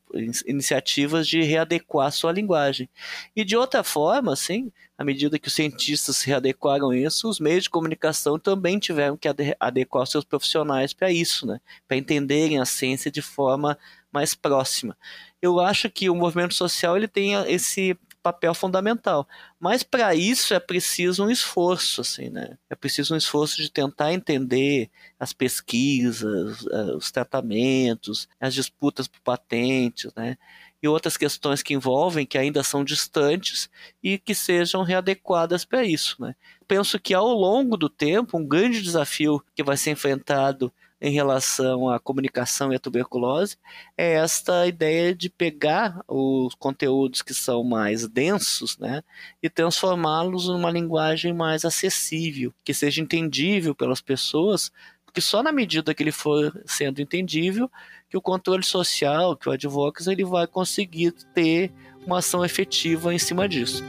iniciativas 0.46 1.28
de 1.28 1.42
readequar 1.42 2.12
sua 2.12 2.32
linguagem. 2.32 2.90
E 3.36 3.44
de 3.44 3.56
outra 3.56 3.84
forma, 3.84 4.34
assim, 4.34 4.72
à 4.98 5.04
medida 5.04 5.40
que 5.40 5.48
os 5.48 5.54
cientistas 5.54 6.22
readequaram 6.24 6.94
isso, 6.94 7.30
os 7.30 7.40
meios 7.40 7.64
de 7.64 7.70
comunicação 7.70 8.38
também 8.40 8.80
tiveram 8.80 9.18
que 9.18 9.28
adequar 9.60 10.08
seus 10.08 10.24
profissionais 10.24 10.94
para 10.94 11.12
isso, 11.12 11.46
né, 11.46 11.60
para 11.88 11.98
entenderem 11.98 12.60
a 12.60 12.66
ciência 12.66 13.12
de 13.12 13.22
forma 13.22 13.78
mais 14.12 14.34
próxima. 14.34 14.98
Eu 15.42 15.60
acho 15.60 15.90
que 15.90 16.10
o 16.10 16.16
movimento 16.16 16.54
social 16.54 16.96
ele 16.96 17.08
tem 17.08 17.34
esse 17.48 17.98
papel 18.26 18.56
fundamental. 18.56 19.28
Mas 19.60 19.84
para 19.84 20.16
isso 20.16 20.56
é 20.56 20.60
preciso 20.60 21.26
um 21.26 21.30
esforço, 21.30 22.02
assim, 22.02 22.28
né? 22.28 22.58
É 22.68 22.74
preciso 22.74 23.14
um 23.14 23.18
esforço 23.18 23.58
de 23.58 23.70
tentar 23.70 24.14
entender 24.14 24.90
as 25.20 25.32
pesquisas, 25.32 26.66
eh, 26.66 26.96
os 26.96 27.12
tratamentos, 27.12 28.28
as 28.40 28.56
disputas 28.56 29.08
por 29.08 29.22
patentes, 29.22 30.12
né? 30.16 30.38
E 30.82 30.88
outras 30.88 31.18
questões 31.18 31.62
que 31.62 31.76
envolvem, 31.76 32.26
que 32.26 32.38
ainda 32.38 32.64
são 32.64 32.84
distantes 32.84 33.70
e 34.02 34.18
que 34.18 34.34
sejam 34.34 34.82
readequadas 34.82 35.64
para 35.64 35.84
isso, 35.84 36.20
né? 36.20 36.36
Penso 36.68 37.00
que 37.00 37.14
ao 37.14 37.28
longo 37.28 37.78
do 37.78 37.90
tempo, 37.90 38.40
um 38.40 38.48
grande 38.48 38.82
desafio 38.82 39.40
que 39.56 39.64
vai 39.64 39.78
ser 39.78 39.92
enfrentado 39.92 40.74
em 41.00 41.12
relação 41.12 41.90
à 41.90 42.00
comunicação 42.00 42.72
e 42.72 42.76
à 42.76 42.80
tuberculose 42.80 43.58
é 43.98 44.14
esta 44.14 44.66
ideia 44.66 45.14
de 45.14 45.30
pegar 45.30 46.02
os 46.08 46.56
conteúdos 46.56 47.22
que 47.22 47.34
são 47.34 47.64
mais 47.64 48.08
densos 48.08 48.78
né, 48.78 49.04
e 49.44 49.50
transformá-los 49.50 50.48
numa 50.48 50.72
linguagem 50.72 51.34
mais 51.34 51.66
acessível, 51.66 52.54
que 52.64 52.74
seja 52.74 53.02
entendível 53.02 53.76
pelas 53.76 54.02
pessoas, 54.02 54.72
porque 55.06 55.22
só 55.22 55.44
na 55.44 55.52
medida 55.52 55.94
que 55.94 56.04
ele 56.04 56.12
for 56.12 56.62
sendo 56.66 57.02
entendível 57.02 57.70
que 58.10 58.18
o 58.18 58.22
controle 58.22 58.64
social, 58.64 59.36
que 59.36 59.50
o 59.50 59.52
advocacy, 59.52 60.12
ele 60.12 60.26
vai 60.26 60.48
conseguir 60.48 61.12
ter 61.34 61.72
uma 62.06 62.20
ação 62.20 62.46
efetiva 62.46 63.14
em 63.14 63.20
cima 63.20 63.48
disso. 63.48 63.84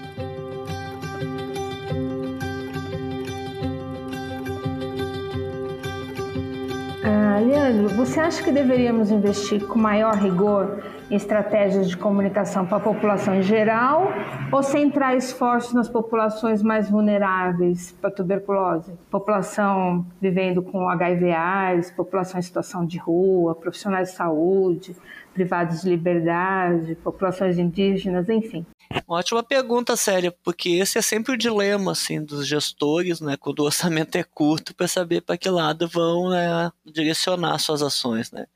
Ah, 7.36 7.38
Leandro, 7.38 7.90
você 7.90 8.18
acha 8.18 8.42
que 8.42 8.50
deveríamos 8.50 9.10
investir 9.10 9.62
com 9.66 9.78
maior 9.78 10.14
rigor 10.14 10.82
em 11.10 11.16
estratégias 11.16 11.86
de 11.86 11.94
comunicação 11.94 12.64
para 12.64 12.78
a 12.78 12.80
população 12.80 13.34
em 13.34 13.42
geral 13.42 14.10
ou 14.50 14.62
centrar 14.62 15.14
esforços 15.14 15.74
nas 15.74 15.86
populações 15.86 16.62
mais 16.62 16.88
vulneráveis 16.88 17.92
para 17.92 18.10
tuberculose? 18.10 18.90
População 19.10 20.06
vivendo 20.18 20.62
com 20.62 20.88
HIV/AIDS, 20.88 21.90
população 21.90 22.38
em 22.38 22.42
situação 22.42 22.86
de 22.86 22.96
rua, 22.96 23.54
profissionais 23.54 24.12
de 24.12 24.14
saúde, 24.14 24.96
privados 25.34 25.82
de 25.82 25.90
liberdade, 25.90 26.94
populações 27.04 27.58
indígenas, 27.58 28.30
enfim. 28.30 28.64
Ótima 29.06 29.42
pergunta, 29.42 29.96
séria, 29.96 30.32
porque 30.42 30.70
esse 30.70 30.98
é 30.98 31.02
sempre 31.02 31.32
o 31.32 31.38
dilema 31.38 31.92
assim 31.92 32.24
dos 32.24 32.46
gestores, 32.46 33.20
né, 33.20 33.36
quando 33.36 33.60
o 33.60 33.64
orçamento 33.64 34.16
é 34.16 34.24
curto, 34.24 34.74
para 34.74 34.88
saber 34.88 35.22
para 35.22 35.36
que 35.36 35.48
lado 35.48 35.88
vão 35.88 36.30
né, 36.30 36.70
direcionar 36.84 37.58
suas 37.58 37.82
ações, 37.82 38.30
né? 38.30 38.46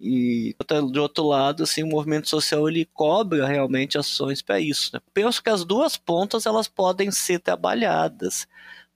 E 0.00 0.54
de 0.92 0.98
outro 1.00 1.24
lado, 1.26 1.64
assim, 1.64 1.82
o 1.82 1.88
movimento 1.88 2.28
social 2.28 2.68
ele 2.68 2.84
cobra 2.84 3.46
realmente 3.46 3.98
ações 3.98 4.40
para 4.40 4.60
isso. 4.60 4.90
Né? 4.94 5.00
Penso 5.12 5.42
que 5.42 5.50
as 5.50 5.64
duas 5.64 5.96
pontas 5.96 6.46
elas 6.46 6.68
podem 6.68 7.10
ser 7.10 7.40
trabalhadas. 7.40 8.46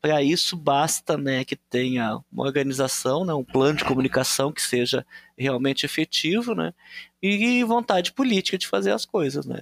Para 0.03 0.21
isso 0.21 0.57
basta 0.57 1.17
né, 1.17 1.45
que 1.45 1.55
tenha 1.55 2.19
uma 2.33 2.45
organização, 2.45 3.25
né, 3.25 3.33
um 3.33 3.45
plano 3.45 3.79
de 3.79 3.85
comunicação 3.85 4.51
que 4.51 4.61
seja 4.61 5.07
realmente 5.39 5.87
efetivo, 5.87 6.57
né, 6.57 6.75
e 7.23 7.63
vontade 7.63 8.13
política 8.13 8.59
de 8.59 8.67
fazer 8.67 8.91
as 8.91 9.07
coisas. 9.07 9.47
Né. 9.47 9.61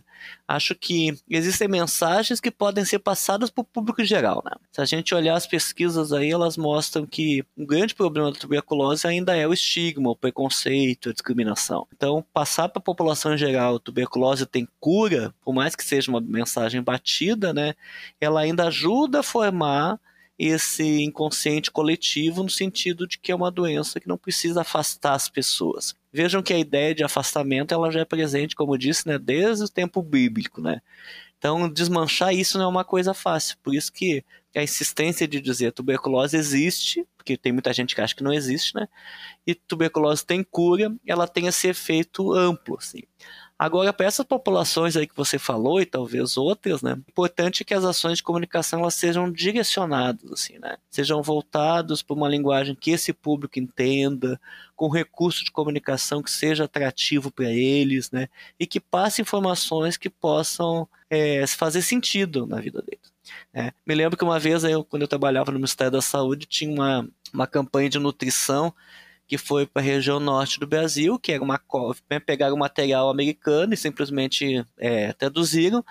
Acho 0.49 0.75
que 0.75 1.15
existem 1.29 1.69
mensagens 1.69 2.41
que 2.41 2.51
podem 2.51 2.87
ser 2.87 3.01
passadas 3.01 3.51
para 3.51 3.61
o 3.61 3.67
público 3.67 4.03
geral. 4.03 4.43
Né. 4.43 4.53
Se 4.73 4.81
a 4.81 4.87
gente 4.87 5.15
olhar 5.15 5.35
as 5.35 5.47
pesquisas 5.47 6.11
aí, 6.11 6.31
elas 6.31 6.57
mostram 6.57 7.05
que 7.05 7.45
um 7.55 7.67
grande 7.67 7.95
problema 7.95 8.33
da 8.33 8.39
tuberculose 8.39 9.07
ainda 9.07 9.37
é 9.37 9.47
o 9.47 9.53
estigma, 9.53 10.09
o 10.09 10.17
preconceito, 10.17 11.11
a 11.11 11.13
discriminação. 11.13 11.87
Então, 11.95 12.25
passar 12.33 12.71
para 12.71 12.81
a 12.81 12.83
população 12.83 13.35
em 13.35 13.39
geral, 13.39 13.79
tuberculose 13.79 14.47
tem 14.47 14.67
cura, 14.81 15.35
por 15.45 15.53
mais 15.53 15.77
que 15.77 15.85
seja 15.85 16.11
uma 16.11 16.21
mensagem 16.21 16.83
batida, 16.83 17.53
né, 17.53 17.75
ela 18.19 18.41
ainda 18.41 18.69
ajuda 18.69 19.21
a 19.21 19.23
formar 19.23 20.01
esse 20.43 21.03
inconsciente 21.03 21.71
coletivo 21.71 22.43
no 22.43 22.49
sentido 22.49 23.07
de 23.07 23.19
que 23.19 23.31
é 23.31 23.35
uma 23.35 23.51
doença 23.51 24.01
que 24.01 24.09
não 24.09 24.17
precisa 24.17 24.63
afastar 24.63 25.13
as 25.13 25.29
pessoas. 25.29 25.95
Vejam 26.11 26.43
que 26.43 26.55
a 26.55 26.59
ideia 26.59 26.95
de 26.95 27.05
afastamento 27.05 27.75
ela 27.75 27.91
já 27.91 28.01
é 28.01 28.05
presente, 28.07 28.57
como 28.57 28.73
eu 28.73 28.79
disse, 28.79 29.07
né, 29.07 29.19
desde 29.19 29.65
o 29.65 29.69
tempo 29.69 30.03
bíblico, 30.03 30.63
né? 30.63 30.81
Então, 31.37 31.69
desmanchar 31.69 32.35
isso 32.35 32.57
não 32.57 32.65
é 32.65 32.69
uma 32.69 32.85
coisa 32.85 33.13
fácil. 33.13 33.59
Por 33.63 33.75
isso 33.75 33.93
que 33.93 34.25
a 34.55 34.63
insistência 34.63 35.29
de 35.29 35.43
dizer 35.43 35.73
tuberculose 35.73 36.37
existe, 36.37 37.07
porque 37.19 37.37
tem 37.37 37.53
muita 37.53 37.73
gente 37.75 37.95
que 37.95 38.01
acha 38.01 38.15
que 38.15 38.25
não 38.25 38.33
existe, 38.33 38.75
né? 38.75 38.89
E 39.47 39.55
tuberculose 39.55 40.25
tem 40.25 40.43
cura, 40.43 40.91
ela 41.07 41.29
tem 41.29 41.47
esse 41.49 41.69
efeito 41.69 42.33
amplo, 42.33 42.79
assim. 42.79 43.03
Agora, 43.61 43.93
para 43.93 44.07
essas 44.07 44.25
populações 44.25 44.97
aí 44.97 45.07
que 45.07 45.15
você 45.15 45.39
falou 45.39 45.83
e 45.83 45.85
talvez 45.85 46.39
outras, 46.39 46.81
né, 46.81 46.93
é 46.93 47.11
importante 47.11 47.63
que 47.63 47.75
as 47.75 47.85
ações 47.85 48.17
de 48.17 48.23
comunicação 48.23 48.81
elas 48.81 48.95
sejam 48.95 49.31
direcionadas, 49.31 50.33
assim, 50.33 50.59
né, 50.59 50.79
sejam 50.91 51.23
voltadas 51.23 52.01
para 52.01 52.17
uma 52.17 52.27
linguagem 52.27 52.75
que 52.75 52.91
esse 52.91 53.13
público 53.13 53.59
entenda, 53.59 54.41
com 54.75 54.89
recurso 54.89 55.45
de 55.45 55.51
comunicação 55.51 56.23
que 56.23 56.31
seja 56.31 56.65
atrativo 56.65 57.31
para 57.31 57.51
eles, 57.51 58.11
né, 58.11 58.31
e 58.59 58.67
que 58.67 58.81
passe 58.81 59.21
informações 59.21 59.99
que 59.99 60.09
possam 60.09 60.89
é, 61.11 61.47
fazer 61.47 61.83
sentido 61.83 62.47
na 62.47 62.63
vida 62.63 62.81
deles. 62.81 63.13
Né. 63.53 63.73
Me 63.87 63.95
lembro 63.95 64.17
que 64.17 64.25
uma 64.25 64.39
vez, 64.39 64.65
eu, 64.65 64.83
quando 64.83 65.03
eu 65.03 65.09
trabalhava 65.09 65.53
no 65.53 65.59
Ministério 65.59 65.93
da 65.93 66.01
Saúde, 66.01 66.47
tinha 66.47 66.73
uma, 66.73 67.07
uma 67.31 67.47
campanha 67.47 67.91
de 67.91 67.99
nutrição 67.99 68.73
que 69.31 69.39
foi 69.39 69.65
para 69.65 69.81
a 69.81 69.85
região 69.85 70.19
norte 70.19 70.59
do 70.59 70.67
Brasil, 70.67 71.17
que 71.17 71.31
era 71.31 71.41
uma 71.41 71.61
né, 72.11 72.19
pegaram 72.19 72.57
o 72.57 72.59
material 72.59 73.09
americano 73.09 73.73
e 73.73 73.77
simplesmente 73.77 74.67
é, 74.77 75.13
traduziram, 75.13 75.85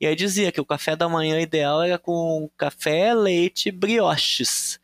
e 0.00 0.06
aí 0.06 0.16
dizia 0.16 0.50
que 0.50 0.62
o 0.62 0.64
café 0.64 0.96
da 0.96 1.06
manhã 1.06 1.38
ideal 1.38 1.82
era 1.82 1.98
com 1.98 2.48
café, 2.56 3.12
leite, 3.12 3.70
brioches. 3.70 4.80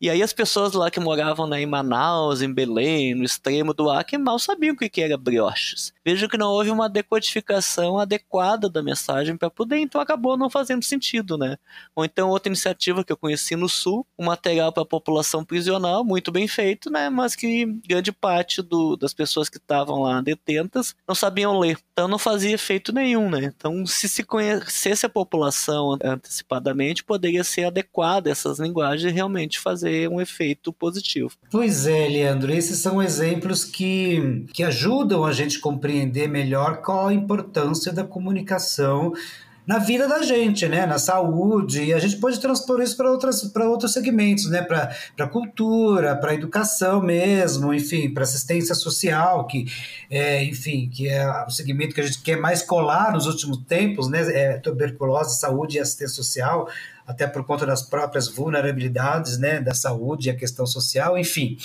E 0.00 0.08
aí 0.08 0.22
as 0.22 0.32
pessoas 0.32 0.74
lá 0.74 0.90
que 0.90 1.00
moravam 1.00 1.46
né, 1.46 1.60
em 1.60 1.66
Manaus, 1.66 2.40
em 2.40 2.52
Belém, 2.52 3.14
no 3.16 3.24
extremo 3.24 3.74
do 3.74 3.90
Acre, 3.90 4.16
mal 4.16 4.38
sabiam 4.38 4.74
o 4.74 4.76
que 4.76 5.00
era 5.00 5.16
brioches. 5.16 5.92
Vejo 6.04 6.28
que 6.28 6.38
não 6.38 6.50
houve 6.50 6.70
uma 6.70 6.88
decodificação 6.88 7.98
adequada 7.98 8.68
da 8.68 8.80
mensagem 8.80 9.36
para 9.36 9.50
poder, 9.50 9.78
então 9.78 10.00
acabou 10.00 10.36
não 10.36 10.48
fazendo 10.48 10.84
sentido, 10.84 11.36
né? 11.36 11.56
Ou 11.96 12.04
então 12.04 12.30
outra 12.30 12.48
iniciativa 12.48 13.02
que 13.02 13.12
eu 13.12 13.16
conheci 13.16 13.56
no 13.56 13.68
Sul, 13.68 14.06
um 14.16 14.26
material 14.26 14.72
para 14.72 14.84
a 14.84 14.86
população 14.86 15.44
prisional, 15.44 16.04
muito 16.04 16.30
bem 16.30 16.46
feito, 16.46 16.90
né? 16.90 17.10
Mas 17.10 17.34
que 17.34 17.66
grande 17.86 18.12
parte 18.12 18.62
do, 18.62 18.96
das 18.96 19.12
pessoas 19.12 19.48
que 19.48 19.58
estavam 19.58 20.02
lá 20.02 20.20
detentas 20.20 20.94
não 21.06 21.14
sabiam 21.14 21.58
ler. 21.58 21.76
Então 21.92 22.06
não 22.06 22.18
fazia 22.18 22.54
efeito 22.54 22.92
nenhum, 22.92 23.28
né? 23.28 23.44
Então 23.44 23.84
se 23.84 24.08
se 24.08 24.22
conhecesse 24.22 25.04
a 25.04 25.08
população 25.08 25.98
antecipadamente, 26.02 27.02
poderia 27.02 27.42
ser 27.42 27.64
adequada 27.64 28.30
essas 28.30 28.60
linguagens 28.60 29.12
realmente 29.12 29.58
fazer 29.58 29.87
fazer 29.88 30.08
um 30.08 30.20
efeito 30.20 30.72
positivo. 30.72 31.30
Pois 31.50 31.86
é, 31.86 32.08
Leandro, 32.08 32.52
esses 32.52 32.78
são 32.78 33.02
exemplos 33.02 33.64
que, 33.64 34.44
que 34.52 34.62
ajudam 34.62 35.24
a 35.24 35.32
gente 35.32 35.58
compreender 35.58 36.28
melhor 36.28 36.82
qual 36.82 37.08
a 37.08 37.14
importância 37.14 37.92
da 37.92 38.04
comunicação 38.04 39.12
na 39.66 39.78
vida 39.78 40.08
da 40.08 40.22
gente, 40.22 40.66
né? 40.66 40.86
Na 40.86 40.98
saúde, 40.98 41.84
e 41.84 41.92
a 41.92 41.98
gente 41.98 42.16
pode 42.16 42.40
transpor 42.40 42.80
isso 42.80 42.96
para 42.96 43.68
outros 43.68 43.92
segmentos, 43.92 44.48
né? 44.48 44.62
Para 44.62 44.94
a 45.18 45.26
cultura, 45.26 46.16
para 46.16 46.30
a 46.30 46.34
educação 46.34 47.02
mesmo, 47.02 47.74
enfim, 47.74 48.08
para 48.08 48.22
assistência 48.22 48.74
social, 48.74 49.46
que 49.46 49.66
é, 50.08 50.42
enfim, 50.42 50.88
que 50.88 51.06
é 51.06 51.28
o 51.44 51.50
segmento 51.50 51.94
que 51.94 52.00
a 52.00 52.04
gente 52.04 52.22
quer 52.22 52.40
mais 52.40 52.62
colar 52.62 53.12
nos 53.12 53.26
últimos 53.26 53.58
tempos, 53.66 54.08
né? 54.08 54.20
É 54.32 54.56
tuberculose, 54.56 55.38
saúde 55.38 55.76
e 55.76 55.80
assistência 55.80 56.16
social 56.16 56.66
até 57.08 57.26
por 57.26 57.42
conta 57.46 57.64
das 57.64 57.80
próprias 57.80 58.28
vulnerabilidades 58.28 59.38
né, 59.38 59.60
da 59.62 59.72
saúde 59.72 60.28
e 60.28 60.30
a 60.30 60.36
questão 60.36 60.66
social, 60.66 61.16
enfim. 61.16 61.56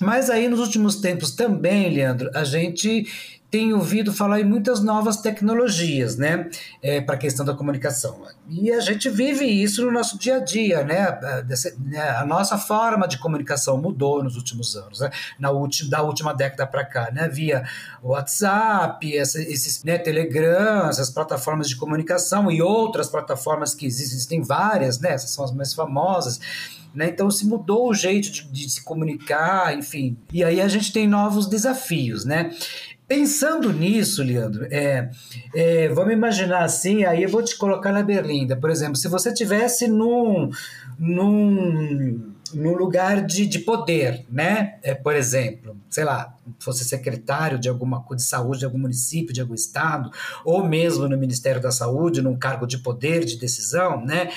Mas 0.00 0.28
aí 0.28 0.48
nos 0.48 0.58
últimos 0.58 0.96
tempos 0.96 1.30
também, 1.30 1.94
Leandro, 1.94 2.28
a 2.34 2.42
gente 2.42 3.06
tem 3.50 3.72
ouvido 3.72 4.12
falar 4.12 4.40
em 4.40 4.44
muitas 4.44 4.80
novas 4.80 5.16
tecnologias, 5.16 6.16
né, 6.16 6.48
é, 6.80 7.00
para 7.00 7.16
a 7.16 7.18
questão 7.18 7.44
da 7.44 7.54
comunicação. 7.54 8.22
E 8.48 8.72
a 8.72 8.80
gente 8.80 9.08
vive 9.08 9.44
isso 9.44 9.84
no 9.84 9.92
nosso 9.92 10.18
dia 10.18 10.36
a 10.36 10.40
dia, 10.40 10.82
né? 10.82 11.02
A, 11.02 11.44
né, 11.78 12.24
nossa 12.26 12.58
forma 12.58 13.06
de 13.06 13.18
comunicação 13.18 13.76
mudou 13.76 14.24
nos 14.24 14.36
últimos 14.36 14.74
anos, 14.76 15.00
né? 15.00 15.10
Na 15.38 15.50
última, 15.50 15.90
da 15.90 16.02
última 16.02 16.34
década 16.34 16.66
para 16.66 16.84
cá, 16.84 17.10
né? 17.12 17.28
Via 17.28 17.64
WhatsApp, 18.02 19.16
essa, 19.16 19.40
esses 19.40 19.84
né, 19.84 19.98
Telegram, 19.98 20.88
essas 20.88 21.10
plataformas 21.10 21.68
de 21.68 21.76
comunicação 21.76 22.50
e 22.50 22.60
outras 22.60 23.08
plataformas 23.08 23.74
que 23.74 23.86
existem, 23.86 24.16
existem 24.16 24.42
várias, 24.42 24.98
né? 24.98 25.12
Essas 25.12 25.30
são 25.30 25.44
as 25.44 25.52
mais 25.52 25.72
famosas. 25.72 26.40
Né? 26.92 27.08
Então 27.08 27.30
se 27.30 27.46
mudou 27.46 27.88
o 27.88 27.94
jeito 27.94 28.32
de, 28.32 28.42
de, 28.50 28.68
se 28.68 28.82
comunicar, 28.82 29.76
enfim. 29.76 30.16
E 30.32 30.42
aí 30.42 30.60
a 30.60 30.66
gente 30.66 30.92
tem 30.92 31.06
novos 31.06 31.46
desafios, 31.46 32.24
né? 32.24 32.50
Pensando 33.10 33.72
nisso, 33.72 34.22
Leandro, 34.22 34.68
é, 34.70 35.10
é, 35.52 35.88
vamos 35.88 36.12
imaginar 36.12 36.62
assim, 36.62 37.04
aí 37.04 37.24
eu 37.24 37.28
vou 37.28 37.42
te 37.42 37.58
colocar 37.58 37.90
na 37.90 38.04
berlinda, 38.04 38.56
por 38.56 38.70
exemplo, 38.70 38.94
se 38.94 39.08
você 39.08 39.34
tivesse 39.34 39.88
num, 39.88 40.48
num, 40.96 42.32
num 42.54 42.74
lugar 42.76 43.26
de, 43.26 43.48
de 43.48 43.58
poder, 43.58 44.24
né? 44.30 44.78
É, 44.80 44.94
por 44.94 45.16
exemplo, 45.16 45.76
sei 45.88 46.04
lá, 46.04 46.32
fosse 46.60 46.84
secretário 46.84 47.58
de 47.58 47.68
alguma 47.68 48.00
de 48.14 48.22
saúde 48.22 48.60
de 48.60 48.64
algum 48.64 48.78
município, 48.78 49.34
de 49.34 49.40
algum 49.40 49.54
estado, 49.54 50.08
ou 50.44 50.64
mesmo 50.64 51.08
no 51.08 51.18
Ministério 51.18 51.60
da 51.60 51.72
Saúde, 51.72 52.22
num 52.22 52.36
cargo 52.36 52.64
de 52.64 52.78
poder, 52.78 53.24
de 53.24 53.40
decisão, 53.40 54.06
né? 54.06 54.30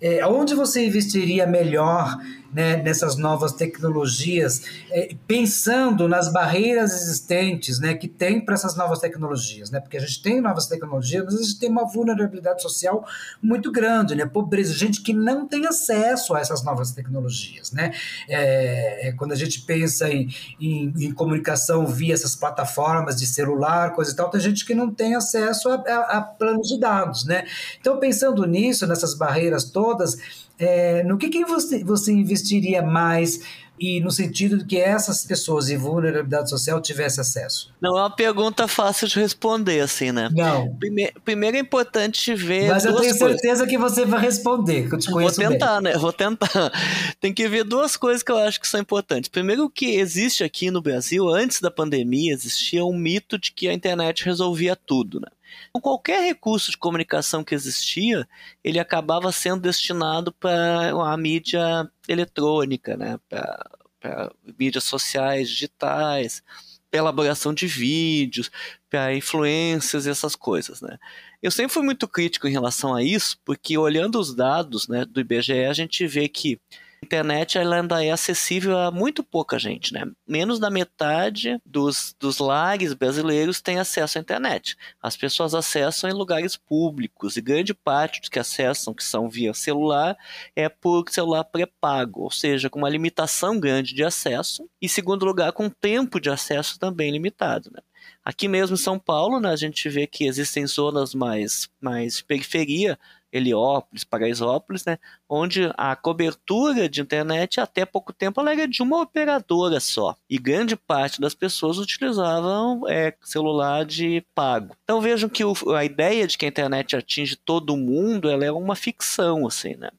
É, 0.00 0.26
onde 0.26 0.52
você 0.52 0.84
investiria 0.84 1.46
melhor 1.46 2.18
né, 2.56 2.74
nessas 2.78 3.16
novas 3.16 3.52
tecnologias, 3.52 4.62
é, 4.90 5.14
pensando 5.26 6.08
nas 6.08 6.32
barreiras 6.32 6.90
existentes 6.94 7.78
né, 7.78 7.92
que 7.92 8.08
tem 8.08 8.42
para 8.42 8.54
essas 8.54 8.74
novas 8.74 8.98
tecnologias, 8.98 9.70
né, 9.70 9.78
porque 9.78 9.98
a 9.98 10.00
gente 10.00 10.22
tem 10.22 10.40
novas 10.40 10.66
tecnologias, 10.66 11.22
mas 11.26 11.34
a 11.34 11.42
gente 11.42 11.58
tem 11.58 11.68
uma 11.68 11.84
vulnerabilidade 11.84 12.62
social 12.62 13.06
muito 13.42 13.70
grande, 13.70 14.14
né, 14.14 14.24
pobreza, 14.24 14.72
gente 14.72 15.02
que 15.02 15.12
não 15.12 15.46
tem 15.46 15.66
acesso 15.66 16.34
a 16.34 16.40
essas 16.40 16.64
novas 16.64 16.92
tecnologias. 16.92 17.72
Né, 17.72 17.92
é, 18.26 19.08
é 19.08 19.12
quando 19.12 19.32
a 19.32 19.36
gente 19.36 19.60
pensa 19.60 20.08
em, 20.08 20.34
em, 20.58 20.94
em, 20.96 21.12
comunicação 21.12 21.86
via 21.86 22.14
essas 22.14 22.34
plataformas 22.34 23.16
de 23.16 23.26
celular, 23.26 23.92
coisa 23.92 24.12
e 24.12 24.16
tal, 24.16 24.30
tem 24.30 24.40
gente 24.40 24.64
que 24.64 24.74
não 24.74 24.90
tem 24.90 25.14
acesso 25.14 25.68
a, 25.68 25.74
a, 25.74 26.16
a 26.16 26.20
planos 26.22 26.68
de 26.68 26.80
dados. 26.80 27.26
Né? 27.26 27.44
Então, 27.78 28.00
pensando 28.00 28.46
nisso, 28.46 28.86
nessas 28.86 29.12
barreiras 29.12 29.64
todas, 29.64 30.16
é, 30.58 31.02
no 31.02 31.18
que, 31.18 31.28
que 31.28 31.44
você, 31.44 31.84
você 31.84 32.12
investiria 32.12 32.82
mais 32.82 33.40
e 33.78 34.00
no 34.00 34.10
sentido 34.10 34.58
de 34.58 34.64
que 34.64 34.78
essas 34.78 35.24
pessoas 35.24 35.68
em 35.68 35.76
vulnerabilidade 35.76 36.48
social 36.48 36.80
tivessem 36.80 37.20
acesso? 37.20 37.74
Não 37.80 37.96
é 37.96 38.02
uma 38.02 38.14
pergunta 38.14 38.66
fácil 38.66 39.06
de 39.06 39.20
responder, 39.20 39.80
assim, 39.80 40.12
né? 40.12 40.30
Não. 40.32 40.74
Primeiro, 40.76 41.20
primeiro 41.22 41.56
é 41.58 41.60
importante 41.60 42.34
ver. 42.34 42.68
Mas 42.68 42.84
eu 42.84 42.96
tenho 42.98 43.14
certeza 43.14 43.66
que 43.66 43.76
você 43.76 44.06
vai 44.06 44.20
responder, 44.20 44.88
que 44.88 44.94
eu 44.94 44.98
te 44.98 45.10
conheço 45.10 45.40
Vou 45.40 45.50
tentar, 45.50 45.80
bem. 45.80 45.92
né? 45.92 45.98
Vou 45.98 46.12
tentar. 46.12 46.72
Tem 47.20 47.34
que 47.34 47.46
ver 47.48 47.64
duas 47.64 47.96
coisas 47.96 48.22
que 48.22 48.32
eu 48.32 48.38
acho 48.38 48.60
que 48.60 48.66
são 48.66 48.80
importantes. 48.80 49.28
Primeiro, 49.28 49.68
que 49.68 49.96
existe 49.96 50.42
aqui 50.42 50.70
no 50.70 50.80
Brasil, 50.80 51.28
antes 51.28 51.60
da 51.60 51.70
pandemia, 51.70 52.32
existia 52.32 52.84
um 52.84 52.96
mito 52.96 53.38
de 53.38 53.52
que 53.52 53.68
a 53.68 53.74
internet 53.74 54.24
resolvia 54.24 54.74
tudo, 54.74 55.20
né? 55.20 55.28
Então, 55.68 55.80
qualquer 55.80 56.22
recurso 56.22 56.70
de 56.70 56.76
comunicação 56.76 57.44
que 57.44 57.54
existia, 57.54 58.28
ele 58.62 58.78
acabava 58.78 59.30
sendo 59.32 59.60
destinado 59.60 60.32
para 60.32 60.90
a 60.90 61.16
mídia 61.16 61.90
eletrônica, 62.08 62.96
né? 62.96 63.18
para 63.28 64.32
mídias 64.58 64.84
sociais, 64.84 65.48
digitais, 65.48 66.42
para 66.90 67.00
elaboração 67.00 67.52
de 67.52 67.66
vídeos, 67.66 68.50
para 68.88 69.14
influências 69.14 70.06
e 70.06 70.10
essas 70.10 70.36
coisas. 70.36 70.80
Né? 70.80 70.98
Eu 71.42 71.50
sempre 71.50 71.72
fui 71.72 71.82
muito 71.82 72.08
crítico 72.08 72.46
em 72.46 72.52
relação 72.52 72.94
a 72.94 73.02
isso, 73.02 73.38
porque 73.44 73.76
olhando 73.76 74.18
os 74.18 74.34
dados 74.34 74.88
né, 74.88 75.04
do 75.04 75.20
IBGE, 75.20 75.64
a 75.64 75.72
gente 75.72 76.06
vê 76.06 76.28
que 76.28 76.60
internet 77.02 77.58
ela 77.58 77.76
ainda 77.76 78.04
é 78.04 78.10
acessível 78.10 78.78
a 78.78 78.90
muito 78.90 79.22
pouca 79.22 79.58
gente, 79.58 79.92
né? 79.92 80.04
Menos 80.26 80.58
da 80.58 80.70
metade 80.70 81.60
dos, 81.64 82.14
dos 82.18 82.38
lares 82.38 82.92
brasileiros 82.92 83.60
tem 83.60 83.78
acesso 83.78 84.18
à 84.18 84.20
internet. 84.20 84.76
As 85.02 85.16
pessoas 85.16 85.54
acessam 85.54 86.10
em 86.10 86.12
lugares 86.12 86.56
públicos 86.56 87.36
e 87.36 87.40
grande 87.40 87.72
parte 87.72 88.20
dos 88.20 88.28
que 88.28 88.38
acessam, 88.38 88.94
que 88.94 89.04
são 89.04 89.28
via 89.28 89.54
celular, 89.54 90.16
é 90.54 90.68
por 90.68 91.04
celular 91.10 91.44
pré-pago, 91.44 92.22
ou 92.22 92.30
seja, 92.30 92.68
com 92.68 92.78
uma 92.78 92.90
limitação 92.90 93.58
grande 93.58 93.94
de 93.94 94.02
acesso 94.02 94.68
e, 94.80 94.88
segundo 94.88 95.24
lugar, 95.24 95.52
com 95.52 95.68
tempo 95.68 96.20
de 96.20 96.30
acesso 96.30 96.78
também 96.78 97.10
limitado, 97.10 97.70
né? 97.72 97.80
Aqui 98.24 98.48
mesmo 98.48 98.74
em 98.74 98.78
São 98.78 98.98
Paulo, 98.98 99.38
né, 99.38 99.50
a 99.50 99.56
gente 99.56 99.88
vê 99.88 100.06
que 100.06 100.24
existem 100.26 100.66
zonas 100.66 101.14
mais, 101.14 101.68
mais 101.80 102.16
de 102.16 102.24
periferia, 102.24 102.98
Heliópolis, 103.36 104.04
Paraisópolis, 104.04 104.84
né, 104.84 104.98
onde 105.28 105.70
a 105.76 105.94
cobertura 105.94 106.88
de 106.88 107.00
internet 107.00 107.60
até 107.60 107.84
pouco 107.84 108.12
tempo 108.12 108.40
ela 108.40 108.52
era 108.52 108.66
de 108.66 108.82
uma 108.82 109.02
operadora 109.02 109.80
só. 109.80 110.16
E 110.28 110.38
grande 110.38 110.76
parte 110.76 111.20
das 111.20 111.34
pessoas 111.34 111.78
utilizavam 111.78 112.82
é, 112.88 113.14
celular 113.22 113.84
de 113.84 114.24
pago. 114.34 114.74
Então 114.84 115.00
vejam 115.00 115.28
que 115.28 115.44
o, 115.44 115.54
a 115.74 115.84
ideia 115.84 116.26
de 116.26 116.38
que 116.38 116.44
a 116.44 116.48
internet 116.48 116.96
atinge 116.96 117.36
todo 117.36 117.76
mundo 117.76 118.28
ela 118.28 118.44
é 118.44 118.52
uma 118.52 118.74
ficção. 118.74 119.46
Assim, 119.46 119.74
né? 119.76 119.90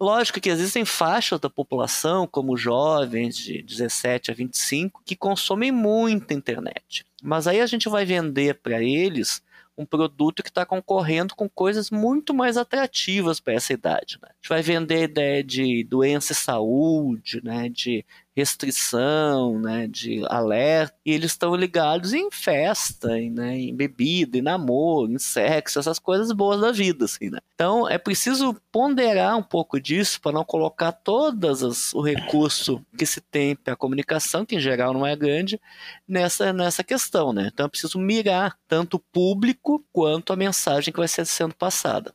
Lógico 0.00 0.40
que 0.40 0.48
existem 0.50 0.84
faixas 0.84 1.40
da 1.40 1.48
população, 1.48 2.26
como 2.26 2.56
jovens 2.56 3.36
de 3.36 3.62
17 3.62 4.30
a 4.30 4.34
25, 4.34 5.02
que 5.04 5.16
consomem 5.16 5.72
muita 5.72 6.34
internet. 6.34 7.04
Mas 7.22 7.46
aí 7.46 7.60
a 7.60 7.66
gente 7.66 7.88
vai 7.88 8.04
vender 8.04 8.54
para 8.54 8.82
eles 8.82 9.42
um 9.76 9.86
produto 9.86 10.42
que 10.42 10.48
está 10.48 10.66
concorrendo 10.66 11.34
com 11.34 11.48
coisas 11.48 11.90
muito 11.90 12.34
mais 12.34 12.56
atrativas 12.56 13.40
para 13.40 13.54
essa 13.54 13.72
idade. 13.72 14.18
Né? 14.20 14.28
A 14.30 14.34
gente 14.34 14.48
vai 14.48 14.62
vender 14.62 14.96
a 14.96 15.04
ideia 15.04 15.44
de 15.44 15.84
doença 15.84 16.32
e 16.32 16.36
saúde, 16.36 17.40
né? 17.42 17.68
de 17.68 18.04
restrição, 18.36 19.58
né, 19.58 19.86
de 19.86 20.24
alerta, 20.28 20.94
e 21.04 21.12
eles 21.12 21.32
estão 21.32 21.54
ligados 21.54 22.12
em 22.12 22.30
festa, 22.30 23.18
em, 23.18 23.30
né, 23.30 23.58
em 23.58 23.74
bebida, 23.74 24.38
em 24.38 24.42
namoro, 24.42 25.12
em 25.12 25.18
sexo, 25.18 25.78
essas 25.78 25.98
coisas 25.98 26.32
boas 26.32 26.60
da 26.60 26.72
vida, 26.72 27.04
assim, 27.04 27.30
né? 27.30 27.38
Então 27.54 27.88
é 27.88 27.98
preciso 27.98 28.56
ponderar 28.70 29.36
um 29.36 29.42
pouco 29.42 29.80
disso 29.80 30.20
para 30.20 30.32
não 30.32 30.44
colocar 30.44 30.92
todas 30.92 31.62
as, 31.62 31.92
o 31.94 32.00
recurso 32.00 32.84
que 32.96 33.04
se 33.04 33.20
tem 33.20 33.54
para 33.54 33.74
a 33.74 33.76
comunicação, 33.76 34.44
que 34.44 34.56
em 34.56 34.60
geral 34.60 34.92
não 34.92 35.06
é 35.06 35.14
grande, 35.14 35.60
nessa, 36.08 36.52
nessa 36.52 36.82
questão, 36.82 37.32
né? 37.32 37.50
Então 37.52 37.66
é 37.66 37.68
preciso 37.68 37.98
mirar 37.98 38.58
tanto 38.66 38.96
o 38.96 39.00
público 39.00 39.84
quanto 39.92 40.32
a 40.32 40.36
mensagem 40.36 40.92
que 40.92 40.98
vai 40.98 41.08
ser 41.08 41.26
sendo 41.26 41.54
passada. 41.54 42.14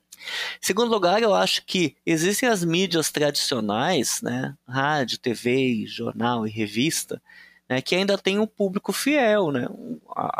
Segundo 0.60 0.92
lugar, 0.92 1.22
eu 1.22 1.34
acho 1.34 1.66
que 1.66 1.96
existem 2.06 2.50
as 2.50 2.64
mídias 2.64 3.12
tradicionais, 3.12 4.22
né, 4.22 4.56
rádio, 4.68 5.18
TV, 5.18 5.86
jornal 5.88 6.48
e 6.48 6.50
revista, 6.50 7.22
né, 7.70 7.82
que 7.82 7.96
ainda 7.96 8.18
tem 8.18 8.40
um 8.40 8.48
público 8.48 8.94
fiel, 8.94 9.52
né? 9.52 9.68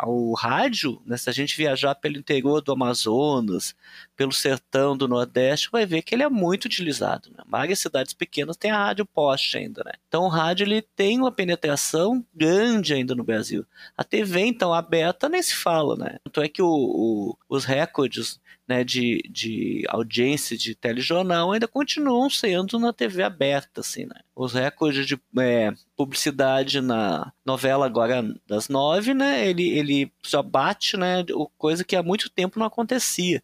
O, 0.06 0.34
rádio, 0.34 1.00
né, 1.04 1.16
se 1.16 1.28
a 1.28 1.32
gente 1.32 1.56
viajar 1.56 1.94
pelo 1.94 2.16
interior 2.16 2.62
do 2.62 2.72
Amazonas, 2.72 3.74
pelo 4.18 4.32
sertão 4.32 4.96
do 4.96 5.06
Nordeste, 5.06 5.70
vai 5.70 5.86
ver 5.86 6.02
que 6.02 6.12
ele 6.12 6.24
é 6.24 6.28
muito 6.28 6.64
utilizado. 6.64 7.30
Né? 7.30 7.44
Várias 7.46 7.78
cidades 7.78 8.12
pequenas 8.12 8.56
têm 8.56 8.72
a 8.72 8.86
rádio 8.86 9.06
poste 9.06 9.56
ainda, 9.56 9.84
né? 9.86 9.92
Então 10.08 10.24
o 10.24 10.28
rádio 10.28 10.64
ele 10.64 10.82
tem 10.82 11.20
uma 11.20 11.30
penetração 11.30 12.26
grande 12.34 12.92
ainda 12.92 13.14
no 13.14 13.22
Brasil. 13.22 13.64
A 13.96 14.02
TV, 14.02 14.40
então, 14.40 14.74
aberta 14.74 15.28
nem 15.28 15.40
se 15.40 15.54
fala, 15.54 15.94
né? 15.94 16.18
Tanto 16.24 16.42
é 16.42 16.48
que 16.48 16.60
o, 16.60 16.68
o, 16.68 17.38
os 17.48 17.64
recordes 17.64 18.40
né, 18.66 18.82
de, 18.82 19.22
de 19.30 19.84
audiência 19.88 20.58
de 20.58 20.74
telejornal 20.74 21.52
ainda 21.52 21.68
continuam 21.68 22.28
sendo 22.28 22.78
na 22.78 22.92
TV 22.92 23.22
aberta, 23.22 23.80
assim, 23.80 24.04
né? 24.04 24.20
Os 24.34 24.52
recordes 24.52 25.06
de 25.06 25.18
é, 25.38 25.72
publicidade 25.96 26.80
na 26.80 27.32
novela 27.46 27.86
agora 27.86 28.22
das 28.46 28.68
nove, 28.68 29.14
né? 29.14 29.48
Ele, 29.48 29.68
ele 29.70 30.12
só 30.22 30.42
bate, 30.42 30.96
né? 30.96 31.24
Coisa 31.56 31.84
que 31.84 31.96
há 31.96 32.02
muito 32.02 32.28
tempo 32.28 32.58
não 32.58 32.66
acontecia. 32.66 33.42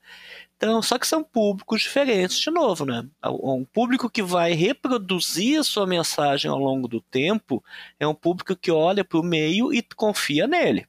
Então, 0.56 0.80
só 0.80 0.98
que 0.98 1.06
são 1.06 1.22
públicos 1.22 1.82
diferentes, 1.82 2.38
de 2.38 2.50
novo, 2.50 2.86
né? 2.86 3.06
Um 3.24 3.64
público 3.64 4.08
que 4.08 4.22
vai 4.22 4.52
reproduzir 4.52 5.58
a 5.60 5.64
sua 5.64 5.86
mensagem 5.86 6.50
ao 6.50 6.58
longo 6.58 6.88
do 6.88 7.00
tempo 7.00 7.62
é 7.98 8.06
um 8.06 8.14
público 8.14 8.56
que 8.56 8.70
olha 8.70 9.04
para 9.04 9.18
o 9.18 9.22
meio 9.22 9.72
e 9.74 9.82
confia 9.82 10.46
nele. 10.46 10.86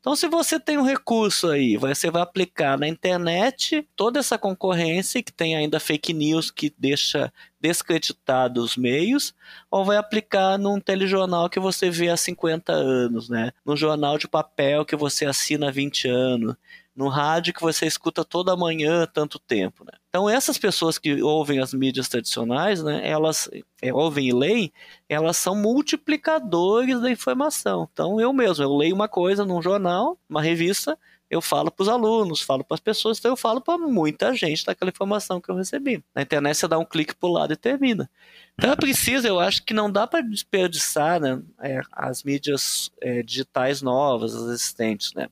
Então, 0.00 0.16
se 0.16 0.26
você 0.28 0.58
tem 0.58 0.78
um 0.78 0.82
recurso 0.82 1.48
aí, 1.50 1.76
você 1.76 2.10
vai 2.10 2.22
aplicar 2.22 2.78
na 2.78 2.88
internet 2.88 3.86
toda 3.94 4.18
essa 4.18 4.38
concorrência 4.38 5.22
que 5.22 5.30
tem 5.30 5.54
ainda 5.54 5.78
fake 5.78 6.14
news 6.14 6.50
que 6.50 6.72
deixa 6.78 7.30
descreditados 7.60 8.64
os 8.64 8.76
meios, 8.78 9.34
ou 9.70 9.84
vai 9.84 9.98
aplicar 9.98 10.56
num 10.56 10.80
telejornal 10.80 11.50
que 11.50 11.60
você 11.60 11.90
vê 11.90 12.08
há 12.08 12.16
50 12.16 12.72
anos, 12.72 13.28
né? 13.28 13.52
Num 13.62 13.76
jornal 13.76 14.16
de 14.16 14.26
papel 14.26 14.86
que 14.86 14.96
você 14.96 15.26
assina 15.26 15.68
há 15.68 15.70
20 15.70 16.08
anos. 16.08 16.56
No 16.94 17.08
rádio 17.08 17.54
que 17.54 17.60
você 17.60 17.86
escuta 17.86 18.24
toda 18.24 18.56
manhã 18.56 19.06
tanto 19.06 19.38
tempo. 19.38 19.84
Né? 19.84 19.92
Então 20.08 20.28
essas 20.28 20.58
pessoas 20.58 20.98
que 20.98 21.22
ouvem 21.22 21.60
as 21.60 21.72
mídias 21.72 22.08
tradicionais, 22.08 22.82
né, 22.82 23.08
elas 23.08 23.48
é, 23.80 23.92
ouvem 23.92 24.28
e 24.28 24.32
leem, 24.32 24.72
elas 25.08 25.36
são 25.36 25.54
multiplicadores 25.54 27.00
da 27.00 27.10
informação. 27.10 27.88
Então 27.92 28.20
eu 28.20 28.32
mesmo, 28.32 28.64
eu 28.64 28.76
leio 28.76 28.94
uma 28.94 29.08
coisa 29.08 29.44
num 29.44 29.62
jornal, 29.62 30.18
uma 30.28 30.42
revista, 30.42 30.98
eu 31.30 31.40
falo 31.40 31.70
para 31.70 31.82
os 31.84 31.88
alunos, 31.88 32.42
falo 32.42 32.64
para 32.64 32.74
as 32.74 32.80
pessoas, 32.80 33.18
então 33.18 33.30
eu 33.30 33.36
falo 33.36 33.60
para 33.60 33.78
muita 33.78 34.34
gente 34.34 34.66
daquela 34.66 34.90
informação 34.90 35.40
que 35.40 35.48
eu 35.48 35.54
recebi. 35.54 36.02
Na 36.12 36.22
internet 36.22 36.56
você 36.56 36.66
dá 36.66 36.76
um 36.76 36.84
clique 36.84 37.14
para 37.14 37.28
o 37.28 37.32
lado 37.32 37.52
e 37.52 37.56
termina. 37.56 38.10
Então 38.58 38.72
é 38.72 38.76
preciso, 38.76 39.28
eu 39.28 39.38
acho 39.38 39.64
que 39.64 39.72
não 39.72 39.90
dá 39.90 40.08
para 40.08 40.22
desperdiçar 40.22 41.20
né, 41.20 41.40
é, 41.62 41.80
as 41.92 42.24
mídias 42.24 42.90
é, 43.00 43.22
digitais 43.22 43.80
novas, 43.80 44.34
as 44.34 44.42
existentes, 44.48 45.14
né? 45.14 45.28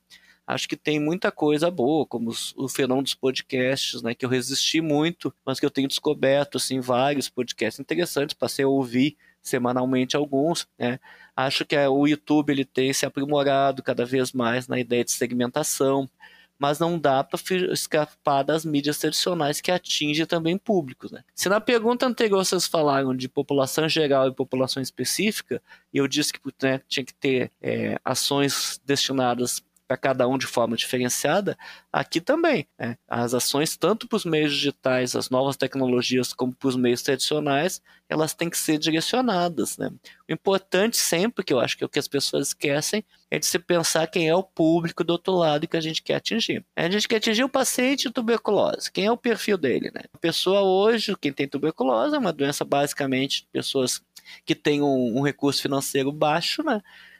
Acho 0.49 0.67
que 0.67 0.75
tem 0.75 0.99
muita 0.99 1.31
coisa 1.31 1.69
boa, 1.69 2.07
como 2.07 2.31
o 2.57 2.67
fenômeno 2.67 3.03
dos 3.03 3.13
podcasts, 3.13 4.01
né, 4.01 4.15
que 4.15 4.25
eu 4.25 4.29
resisti 4.29 4.81
muito, 4.81 5.31
mas 5.45 5.59
que 5.59 5.65
eu 5.65 5.69
tenho 5.69 5.87
descoberto 5.87 6.57
assim 6.57 6.79
vários 6.79 7.29
podcasts 7.29 7.79
interessantes, 7.79 8.33
passei 8.33 8.65
a 8.65 8.67
ouvir 8.67 9.15
semanalmente 9.43 10.17
alguns, 10.17 10.67
né? 10.77 10.99
Acho 11.35 11.63
que 11.63 11.77
o 11.77 12.07
YouTube 12.07 12.49
ele 12.49 12.65
tem 12.65 12.91
se 12.91 13.05
aprimorado 13.05 13.83
cada 13.83 14.03
vez 14.07 14.33
mais 14.33 14.67
na 14.67 14.79
ideia 14.79 15.05
de 15.05 15.11
segmentação, 15.11 16.09
mas 16.57 16.79
não 16.79 16.97
dá 16.97 17.23
para 17.23 17.39
escapar 17.71 18.41
das 18.41 18.65
mídias 18.65 18.97
tradicionais 18.97 19.61
que 19.61 19.71
atingem 19.71 20.25
também 20.25 20.57
públicos. 20.57 21.11
Né? 21.11 21.23
Se 21.35 21.47
na 21.47 21.61
pergunta 21.61 22.07
anterior 22.07 22.43
vocês 22.43 22.65
falaram 22.65 23.15
de 23.15 23.29
população 23.29 23.87
geral 23.87 24.27
e 24.27 24.33
população 24.33 24.81
específica, 24.81 25.61
e 25.93 25.99
eu 25.99 26.07
disse 26.07 26.33
que 26.33 26.41
né, 26.61 26.81
tinha 26.87 27.05
que 27.05 27.13
ter 27.13 27.51
é, 27.61 27.97
ações 28.03 28.81
destinadas 28.83 29.63
para 29.89 29.97
cada 29.97 30.27
um 30.27 30.37
de 30.37 30.45
forma 30.45 30.77
diferenciada, 30.77 31.57
aqui 31.91 32.21
também. 32.21 32.67
Né? 32.77 32.95
As 33.07 33.33
ações, 33.33 33.75
tanto 33.75 34.07
para 34.07 34.17
os 34.17 34.23
meios 34.23 34.53
digitais, 34.53 35.15
as 35.15 35.31
novas 35.31 35.57
tecnologias, 35.57 36.31
como 36.31 36.53
para 36.53 36.69
os 36.69 36.75
meios 36.75 37.01
tradicionais, 37.01 37.81
elas 38.07 38.35
têm 38.35 38.51
que 38.51 38.57
ser 38.57 38.77
direcionadas. 38.77 39.79
Né? 39.79 39.89
O 40.29 40.31
importante 40.31 40.95
sempre, 40.95 41.43
que 41.43 41.51
eu 41.51 41.59
acho 41.59 41.75
que 41.75 41.83
é 41.83 41.87
o 41.87 41.89
que 41.89 41.97
as 41.97 42.07
pessoas 42.07 42.49
esquecem, 42.49 43.03
é 43.31 43.39
de 43.39 43.47
se 43.47 43.57
pensar 43.57 44.05
quem 44.05 44.29
é 44.29 44.35
o 44.35 44.43
público 44.43 45.03
do 45.03 45.09
outro 45.09 45.33
lado 45.33 45.67
que 45.67 45.77
a 45.77 45.81
gente 45.81 46.03
quer 46.03 46.15
atingir. 46.15 46.63
A 46.75 46.87
gente 46.87 47.07
quer 47.07 47.15
atingir 47.15 47.43
o 47.43 47.49
paciente 47.49 48.09
de 48.09 48.13
tuberculose. 48.13 48.91
Quem 48.91 49.07
é 49.07 49.11
o 49.11 49.17
perfil 49.17 49.57
dele? 49.57 49.89
Né? 49.91 50.01
A 50.13 50.19
pessoa 50.19 50.61
hoje, 50.61 51.17
quem 51.19 51.33
tem 51.33 51.47
tuberculose, 51.47 52.15
é 52.15 52.19
uma 52.19 52.31
doença 52.31 52.63
basicamente 52.63 53.41
de 53.41 53.47
pessoas 53.51 54.03
que 54.45 54.53
têm 54.53 54.83
um, 54.83 55.17
um 55.17 55.21
recurso 55.21 55.63
financeiro 55.63 56.11
baixo, 56.11 56.61
né? 56.61 56.79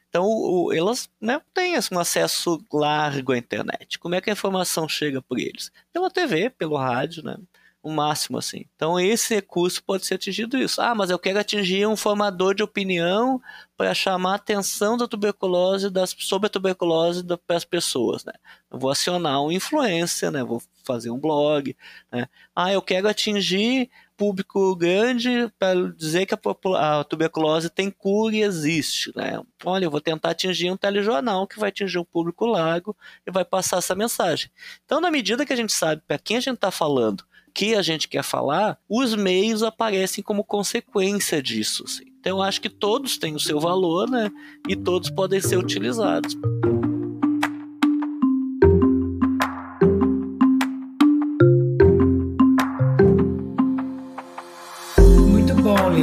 Então, 0.09 0.25
o, 0.25 0.73
elas 0.73 1.07
né, 1.21 1.39
têm 1.53 1.75
assim, 1.75 1.95
um 1.95 1.99
acesso 1.99 2.63
largo 2.73 3.31
à 3.31 3.37
internet. 3.37 3.99
Como 3.99 4.15
é 4.15 4.21
que 4.21 4.29
a 4.29 4.33
informação 4.33 4.89
chega 4.89 5.21
por 5.21 5.39
eles? 5.39 5.71
Pela 5.93 6.09
TV, 6.09 6.49
pelo 6.49 6.77
rádio, 6.77 7.23
né? 7.23 7.37
O 7.81 7.91
máximo, 7.91 8.37
assim. 8.37 8.65
Então, 8.75 8.99
esse 8.99 9.33
recurso 9.35 9.81
pode 9.83 10.05
ser 10.05 10.15
atingido 10.15 10.57
isso. 10.57 10.81
Ah, 10.81 10.93
mas 10.93 11.09
eu 11.09 11.17
quero 11.17 11.39
atingir 11.39 11.87
um 11.87 11.95
formador 11.95 12.53
de 12.53 12.61
opinião 12.61 13.41
para 13.77 13.93
chamar 13.93 14.33
a 14.33 14.35
atenção 14.35 14.97
da 14.97 15.07
tuberculose, 15.07 15.89
das, 15.89 16.13
sobre 16.19 16.47
a 16.47 16.49
tuberculose 16.49 17.23
para 17.47 17.55
as 17.55 17.63
pessoas, 17.63 18.25
né? 18.25 18.33
Eu 18.69 18.77
vou 18.77 18.91
acionar 18.91 19.41
um 19.41 19.51
influencer, 19.51 20.29
né? 20.29 20.43
Vou 20.43 20.61
fazer 20.83 21.09
um 21.09 21.19
blog, 21.19 21.75
né? 22.11 22.27
Ah, 22.53 22.73
eu 22.73 22.81
quero 22.81 23.07
atingir 23.07 23.89
público 24.19 24.75
grande 24.75 25.49
para 25.57 25.93
dizer 25.95 26.25
que 26.25 26.35
a, 26.35 26.99
a, 26.99 27.03
tuberculose 27.05 27.69
tem 27.69 27.89
cura 27.89 28.35
e 28.35 28.41
existe. 28.41 29.13
Né? 29.15 29.41
Olha, 29.63 29.85
eu 29.85 29.89
vou 29.89 30.01
tentar 30.01 30.31
atingir 30.31 30.69
um 30.69 30.75
telejornal 30.75 31.47
que 31.47 31.57
vai 31.57 31.69
atingir 31.69 31.97
um 31.99 32.03
público 32.03 32.45
largo 32.45 32.93
e 33.25 33.31
vai 33.31 33.45
passar 33.45 33.77
essa 33.77 33.95
mensagem. 33.95 34.51
Então, 34.83 34.99
na 34.99 35.09
medida 35.09 35.45
que 35.45 35.53
a 35.53 35.55
gente 35.55 35.71
sabe 35.71 36.01
para 36.05 36.17
quem 36.17 36.35
a 36.35 36.41
gente 36.41 36.55
está 36.55 36.69
falando, 36.69 37.23
que 37.53 37.75
a 37.75 37.81
gente 37.81 38.09
quer 38.09 38.23
falar, 38.23 38.77
os 38.89 39.15
meios 39.15 39.63
aparecem 39.63 40.21
como 40.21 40.43
consequência 40.43 41.41
disso. 41.41 41.85
Assim. 41.85 42.03
Então, 42.19 42.39
eu 42.39 42.41
acho 42.41 42.59
que 42.59 42.69
todos 42.69 43.17
têm 43.17 43.35
o 43.35 43.39
seu 43.39 43.57
valor 43.57 44.09
né? 44.09 44.29
e 44.67 44.75
todos 44.75 45.09
podem 45.09 45.39
ser 45.39 45.57
utilizados. 45.57 46.35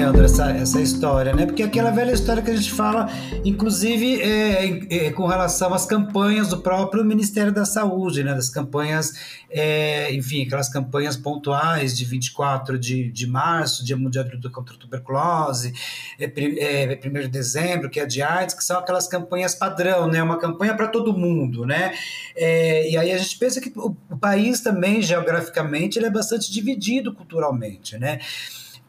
Leandro, 0.06 0.24
essa, 0.24 0.52
essa 0.52 0.80
história, 0.80 1.34
né? 1.34 1.46
Porque 1.46 1.64
aquela 1.64 1.90
velha 1.90 2.12
história 2.12 2.40
que 2.40 2.50
a 2.50 2.56
gente 2.56 2.70
fala, 2.70 3.10
inclusive 3.44 4.22
é, 4.22 5.06
é, 5.06 5.10
com 5.10 5.26
relação 5.26 5.74
às 5.74 5.84
campanhas 5.84 6.48
do 6.48 6.58
próprio 6.58 7.04
Ministério 7.04 7.52
da 7.52 7.64
Saúde, 7.64 8.22
né? 8.22 8.32
Das 8.32 8.48
campanhas, 8.48 9.14
é, 9.50 10.12
enfim, 10.14 10.44
aquelas 10.46 10.68
campanhas 10.68 11.16
pontuais 11.16 11.96
de 11.96 12.04
24 12.04 12.78
de, 12.78 13.10
de 13.10 13.26
março, 13.26 13.84
Dia 13.84 13.96
Mundial 13.96 14.22
de 14.22 14.36
Luta 14.36 14.48
contra 14.48 14.76
a 14.76 14.78
Tuberculose, 14.78 15.72
é, 16.20 16.24
é, 16.24 17.00
1 17.04 17.12
de 17.22 17.28
dezembro, 17.28 17.90
que 17.90 17.98
é 17.98 18.06
de 18.06 18.22
AIDS, 18.22 18.54
que 18.54 18.62
são 18.62 18.78
aquelas 18.78 19.08
campanhas 19.08 19.56
padrão, 19.56 20.06
né? 20.06 20.22
Uma 20.22 20.38
campanha 20.38 20.76
para 20.76 20.86
todo 20.86 21.12
mundo, 21.12 21.66
né? 21.66 21.92
É, 22.36 22.88
e 22.88 22.96
aí 22.96 23.10
a 23.10 23.18
gente 23.18 23.36
pensa 23.38 23.60
que 23.60 23.72
o, 23.74 23.96
o 24.08 24.16
país 24.16 24.60
também, 24.60 25.02
geograficamente, 25.02 25.98
ele 25.98 26.06
é 26.06 26.10
bastante 26.10 26.52
dividido 26.52 27.12
culturalmente, 27.12 27.98
né? 27.98 28.20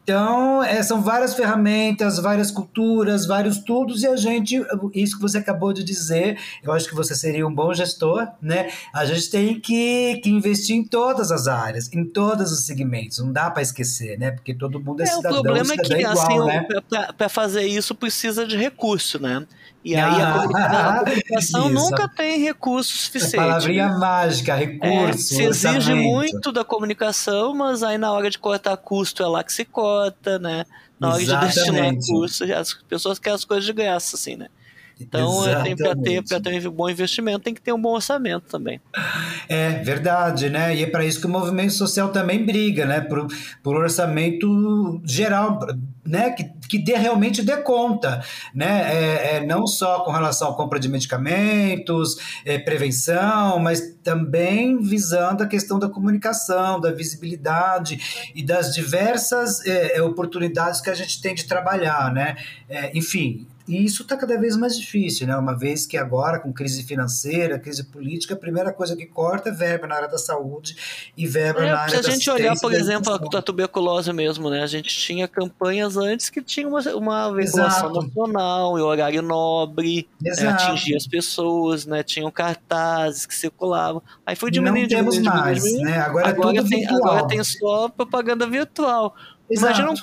Então, 0.08 0.64
é, 0.64 0.82
são 0.82 1.02
várias 1.02 1.34
ferramentas, 1.34 2.18
várias 2.18 2.50
culturas, 2.50 3.26
vários 3.26 3.58
tudos, 3.58 4.02
e 4.02 4.06
a 4.06 4.16
gente, 4.16 4.58
isso 4.94 5.16
que 5.16 5.20
você 5.20 5.36
acabou 5.36 5.70
de 5.70 5.84
dizer, 5.84 6.38
eu 6.62 6.72
acho 6.72 6.88
que 6.88 6.94
você 6.94 7.14
seria 7.14 7.46
um 7.46 7.54
bom 7.54 7.74
gestor, 7.74 8.26
né? 8.40 8.70
A 8.94 9.04
gente 9.04 9.28
tem 9.28 9.60
que, 9.60 10.18
que 10.22 10.30
investir 10.30 10.74
em 10.74 10.82
todas 10.82 11.30
as 11.30 11.46
áreas, 11.46 11.92
em 11.92 12.06
todos 12.06 12.50
os 12.50 12.64
segmentos, 12.64 13.18
não 13.18 13.30
dá 13.30 13.50
para 13.50 13.60
esquecer, 13.60 14.18
né? 14.18 14.30
Porque 14.30 14.54
todo 14.54 14.80
mundo 14.80 15.02
é, 15.02 15.04
é 15.04 15.06
cidadão, 15.08 15.40
O 15.40 15.42
problema 15.42 15.74
é 15.74 15.76
que, 15.76 15.92
igual, 15.92 16.12
assim, 16.12 16.38
né? 16.46 16.66
para 17.14 17.28
fazer 17.28 17.66
isso 17.66 17.94
precisa 17.94 18.46
de 18.46 18.56
recurso, 18.56 19.20
né? 19.20 19.46
E 19.84 19.94
aí 19.94 20.20
ah, 20.20 20.34
a 20.34 21.04
comunicação, 21.04 21.68
nunca 21.68 22.08
tem 22.08 22.40
recursos 22.40 23.02
suficientes. 23.02 23.38
palavrinha 23.38 23.88
mágica, 23.96 24.54
recurso. 24.54 24.86
É, 24.86 25.12
se 25.12 25.42
exige 25.44 25.94
muito 25.94 26.50
da 26.50 26.64
comunicação, 26.64 27.54
mas 27.54 27.82
aí 27.82 27.96
na 27.96 28.12
hora 28.12 28.28
de 28.28 28.38
cortar 28.38 28.76
custo 28.76 29.22
é 29.22 29.26
lá 29.26 29.44
que 29.44 29.52
se 29.52 29.64
corta, 29.64 30.38
né? 30.38 30.66
Na 30.98 31.10
hora 31.10 31.22
Exatamente. 31.22 31.54
de 31.54 31.60
destinar 31.60 31.94
custo, 31.94 32.44
as 32.52 32.74
pessoas 32.88 33.18
querem 33.18 33.36
as 33.36 33.44
coisas 33.44 33.64
de 33.64 33.72
graça, 33.72 34.16
assim, 34.16 34.36
né? 34.36 34.48
Então, 35.00 35.44
tem 35.62 35.76
para 35.76 35.94
ter, 35.94 36.22
ter 36.22 36.68
um 36.68 36.72
bom 36.72 36.88
investimento, 36.90 37.40
tem 37.40 37.54
que 37.54 37.60
ter 37.60 37.72
um 37.72 37.80
bom 37.80 37.94
orçamento 37.94 38.46
também. 38.48 38.80
É 39.48 39.74
verdade, 39.82 40.50
né? 40.50 40.74
E 40.74 40.82
é 40.82 40.86
para 40.86 41.04
isso 41.04 41.20
que 41.20 41.26
o 41.26 41.30
movimento 41.30 41.72
social 41.72 42.08
também 42.08 42.44
briga, 42.44 42.84
né? 42.84 43.00
Por, 43.00 43.26
por 43.62 43.76
orçamento 43.76 45.00
geral, 45.04 45.60
né? 46.04 46.30
Que, 46.30 46.44
que 46.68 46.78
dê, 46.78 46.96
realmente 46.96 47.42
dê 47.42 47.58
conta, 47.58 48.22
né? 48.52 48.92
É, 48.92 49.36
é, 49.36 49.46
não 49.46 49.66
só 49.66 50.00
com 50.00 50.10
relação 50.10 50.50
à 50.50 50.56
compra 50.56 50.80
de 50.80 50.88
medicamentos, 50.88 52.16
é, 52.44 52.58
prevenção, 52.58 53.58
mas 53.60 53.80
também 54.02 54.80
visando 54.82 55.44
a 55.44 55.46
questão 55.46 55.78
da 55.78 55.88
comunicação, 55.88 56.80
da 56.80 56.90
visibilidade 56.90 58.30
e 58.34 58.42
das 58.42 58.74
diversas 58.74 59.64
é, 59.64 59.98
é, 59.98 60.02
oportunidades 60.02 60.80
que 60.80 60.90
a 60.90 60.94
gente 60.94 61.20
tem 61.20 61.34
de 61.34 61.44
trabalhar, 61.44 62.12
né? 62.12 62.36
É, 62.68 62.90
enfim, 62.96 63.46
e 63.68 63.84
isso 63.84 64.02
está 64.02 64.16
cada 64.16 64.38
vez 64.40 64.56
mais 64.56 64.78
difícil, 64.78 65.26
né? 65.26 65.36
Uma 65.36 65.56
vez 65.56 65.86
que 65.86 65.98
agora, 65.98 66.38
com 66.38 66.50
crise 66.52 66.82
financeira, 66.82 67.58
crise 67.58 67.84
política, 67.84 68.32
a 68.32 68.36
primeira 68.36 68.72
coisa 68.72 68.96
que 68.96 69.04
corta 69.04 69.50
é 69.50 69.52
verba 69.52 69.86
na 69.86 69.94
área 69.96 70.08
da 70.08 70.16
saúde 70.16 70.74
e 71.14 71.26
verba 71.26 71.60
é, 71.60 71.70
na 71.70 71.80
área 71.80 71.96
da 71.96 72.02
Se 72.02 72.08
a 72.08 72.12
gente 72.14 72.30
olhar, 72.30 72.58
por 72.58 72.72
exemplo, 72.72 73.12
a, 73.12 73.38
a 73.38 73.42
tuberculose 73.42 74.10
mesmo, 74.12 74.48
né? 74.48 74.62
A 74.62 74.66
gente 74.66 74.88
tinha 74.88 75.28
campanhas 75.28 75.98
antes 75.98 76.30
que 76.30 76.40
tinha 76.40 76.66
uma, 76.66 76.80
uma 76.94 77.30
veiculação 77.30 77.92
nacional, 77.92 78.78
em 78.78 78.82
horário 78.82 79.20
nobre, 79.20 80.08
é, 80.24 80.46
atingia 80.46 80.96
as 80.96 81.06
pessoas, 81.06 81.84
né? 81.84 82.02
Tinham 82.02 82.30
cartazes 82.30 83.26
que 83.26 83.34
circulavam. 83.34 84.02
Aí 84.24 84.34
foi 84.34 84.50
diminuindo, 84.50 84.90
Não 84.90 84.98
temos 84.98 85.14
diminuindo, 85.14 85.40
mais, 85.40 85.62
diminuindo. 85.62 85.90
né? 85.90 85.98
Agora, 85.98 86.28
agora, 86.28 86.56
é 86.56 86.60
tudo 86.60 86.70
tem, 86.70 86.80
virtual. 86.80 87.02
agora 87.02 87.28
tem 87.28 87.44
só 87.44 87.88
propaganda 87.90 88.46
virtual. 88.46 89.14
Imagina 89.50 89.90
um, 89.90 89.94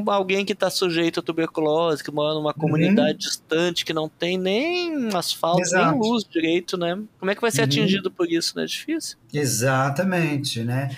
um, 0.00 0.10
alguém 0.10 0.44
que 0.44 0.52
está 0.52 0.68
sujeito 0.70 1.20
a 1.20 1.22
tuberculose, 1.22 2.02
que 2.02 2.10
mora 2.10 2.34
numa 2.34 2.52
comunidade 2.52 3.12
uhum. 3.12 3.18
distante, 3.18 3.84
que 3.84 3.92
não 3.92 4.08
tem 4.08 4.36
nem 4.36 5.08
asfalto, 5.14 5.62
Exato. 5.62 5.92
nem 5.92 6.00
luz 6.00 6.24
direito, 6.24 6.76
né? 6.76 6.98
Como 7.18 7.30
é 7.30 7.34
que 7.34 7.40
vai 7.40 7.50
ser 7.50 7.60
uhum. 7.60 7.66
atingido 7.66 8.10
por 8.10 8.30
isso, 8.30 8.56
né? 8.56 8.64
É 8.64 8.66
difícil. 8.66 9.16
Exatamente, 9.32 10.64
né? 10.64 10.90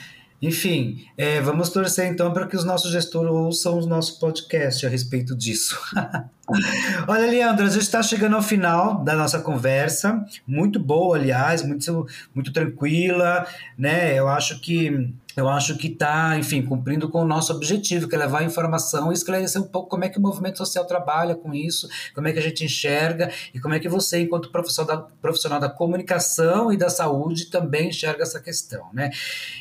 Enfim, 0.42 1.04
é, 1.18 1.38
vamos 1.42 1.68
torcer 1.68 2.06
então 2.06 2.32
para 2.32 2.46
que 2.46 2.56
os 2.56 2.64
nossos 2.64 2.90
gestores 2.90 3.30
ouçam 3.30 3.78
os 3.78 3.86
nossos 3.86 4.18
podcasts 4.18 4.82
a 4.82 4.88
respeito 4.88 5.36
disso. 5.36 5.78
Olha, 7.06 7.30
Leandro, 7.30 7.66
a 7.66 7.68
gente 7.68 7.82
está 7.82 8.02
chegando 8.02 8.36
ao 8.36 8.42
final 8.42 9.04
da 9.04 9.14
nossa 9.14 9.40
conversa, 9.40 10.24
muito 10.46 10.80
boa, 10.80 11.16
aliás, 11.16 11.62
muito, 11.62 12.06
muito 12.34 12.52
tranquila, 12.52 13.46
né? 13.76 14.18
Eu 14.18 14.28
acho 14.28 14.58
que 14.60 15.12
eu 15.36 15.48
acho 15.48 15.76
que 15.76 15.88
está, 15.88 16.36
enfim, 16.36 16.62
cumprindo 16.62 17.08
com 17.08 17.22
o 17.22 17.24
nosso 17.24 17.52
objetivo, 17.52 18.08
que 18.08 18.14
é 18.14 18.18
levar 18.18 18.42
informação 18.42 19.10
e 19.10 19.14
esclarecer 19.14 19.60
um 19.60 19.66
pouco 19.66 19.88
como 19.88 20.04
é 20.04 20.08
que 20.08 20.18
o 20.18 20.22
movimento 20.22 20.58
social 20.58 20.84
trabalha 20.84 21.34
com 21.34 21.54
isso, 21.54 21.88
como 22.14 22.28
é 22.28 22.32
que 22.32 22.38
a 22.38 22.42
gente 22.42 22.64
enxerga 22.64 23.30
e 23.54 23.60
como 23.60 23.74
é 23.74 23.78
que 23.78 23.88
você, 23.88 24.20
enquanto 24.20 24.50
profissional 24.50 24.96
da, 24.96 25.02
profissional 25.20 25.60
da 25.60 25.68
comunicação 25.68 26.72
e 26.72 26.76
da 26.76 26.88
saúde, 26.88 27.50
também 27.50 27.88
enxerga 27.88 28.22
essa 28.22 28.40
questão, 28.40 28.88
né? 28.92 29.10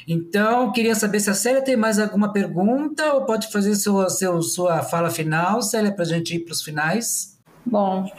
Então, 0.08 0.72
queria 0.72 0.96
saber 0.96 1.20
se 1.20 1.30
a 1.30 1.34
Célia 1.34 1.62
tem 1.62 1.76
mais 1.76 2.00
alguma 2.00 2.32
pergunta 2.32 3.14
ou 3.14 3.26
pode 3.26 3.52
fazer 3.52 3.76
sua, 3.76 4.10
seu, 4.10 4.42
sua 4.42 4.82
fala 4.82 5.10
final, 5.10 5.62
Célia, 5.62 5.92
para 5.92 6.04
a 6.04 6.08
gente 6.08 6.36
ir 6.36 6.40
para 6.40 6.54
os 6.54 6.62
finais. 6.62 7.38
Bom, 7.66 8.10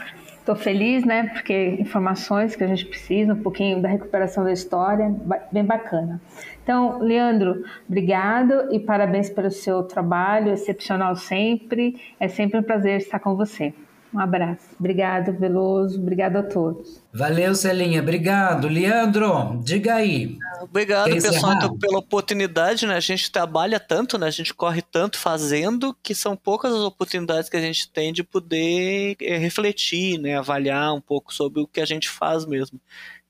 Estou 0.41 0.57
feliz, 0.57 1.05
né? 1.05 1.29
Porque 1.35 1.77
informações 1.79 2.57
que 2.57 2.65
a 2.65 2.67
gente 2.67 2.87
precisa, 2.87 3.35
um 3.35 3.43
pouquinho 3.43 3.81
da 3.81 3.89
recuperação 3.89 4.43
da 4.43 4.51
história, 4.51 5.15
bem 5.53 5.65
bacana. 5.65 6.21
Então, 6.63 6.99
Leandro, 6.99 7.63
obrigado 7.87 8.73
e 8.73 8.81
parabéns 8.81 9.29
pelo 9.29 9.51
seu 9.51 9.83
trabalho, 9.83 10.53
excepcional 10.53 11.15
sempre. 11.15 12.01
É 12.19 12.27
sempre 12.27 12.59
um 12.59 12.63
prazer 12.63 12.97
estar 12.97 13.21
com 13.21 13.37
você. 13.37 13.75
Um 14.13 14.19
abraço. 14.19 14.65
Obrigado, 14.79 15.33
Veloso. 15.33 16.01
Obrigado 16.01 16.37
a 16.37 16.43
todos. 16.43 17.01
Valeu, 17.13 17.55
Celinha. 17.55 18.01
Obrigado. 18.01 18.67
Leandro, 18.67 19.61
diga 19.63 19.95
aí. 19.95 20.37
Obrigado, 20.63 21.11
pessoal, 21.11 21.55
então, 21.55 21.79
pela 21.79 21.99
oportunidade, 21.99 22.87
né? 22.87 22.97
A 22.97 23.01
gente 23.01 23.31
trabalha 23.31 23.79
tanto, 23.79 24.19
né? 24.19 24.27
A 24.27 24.33
gente 24.33 24.53
corre 24.53 24.83
tanto 24.83 25.19
fazendo 25.19 25.97
que 26.03 26.15
são 26.15 26.37
poucas 26.37 26.73
as 26.73 26.81
oportunidades 26.81 27.49
que 27.49 27.57
a 27.57 27.61
gente 27.61 27.89
tem 27.89 28.13
de 28.13 28.23
poder 28.25 29.17
é, 29.21 29.37
refletir, 29.37 30.19
né? 30.19 30.37
Avaliar 30.37 30.93
um 30.93 31.01
pouco 31.01 31.33
sobre 31.33 31.61
o 31.63 31.67
que 31.67 31.81
a 31.81 31.87
gente 31.87 32.09
faz 32.09 32.45
mesmo. 32.45 32.81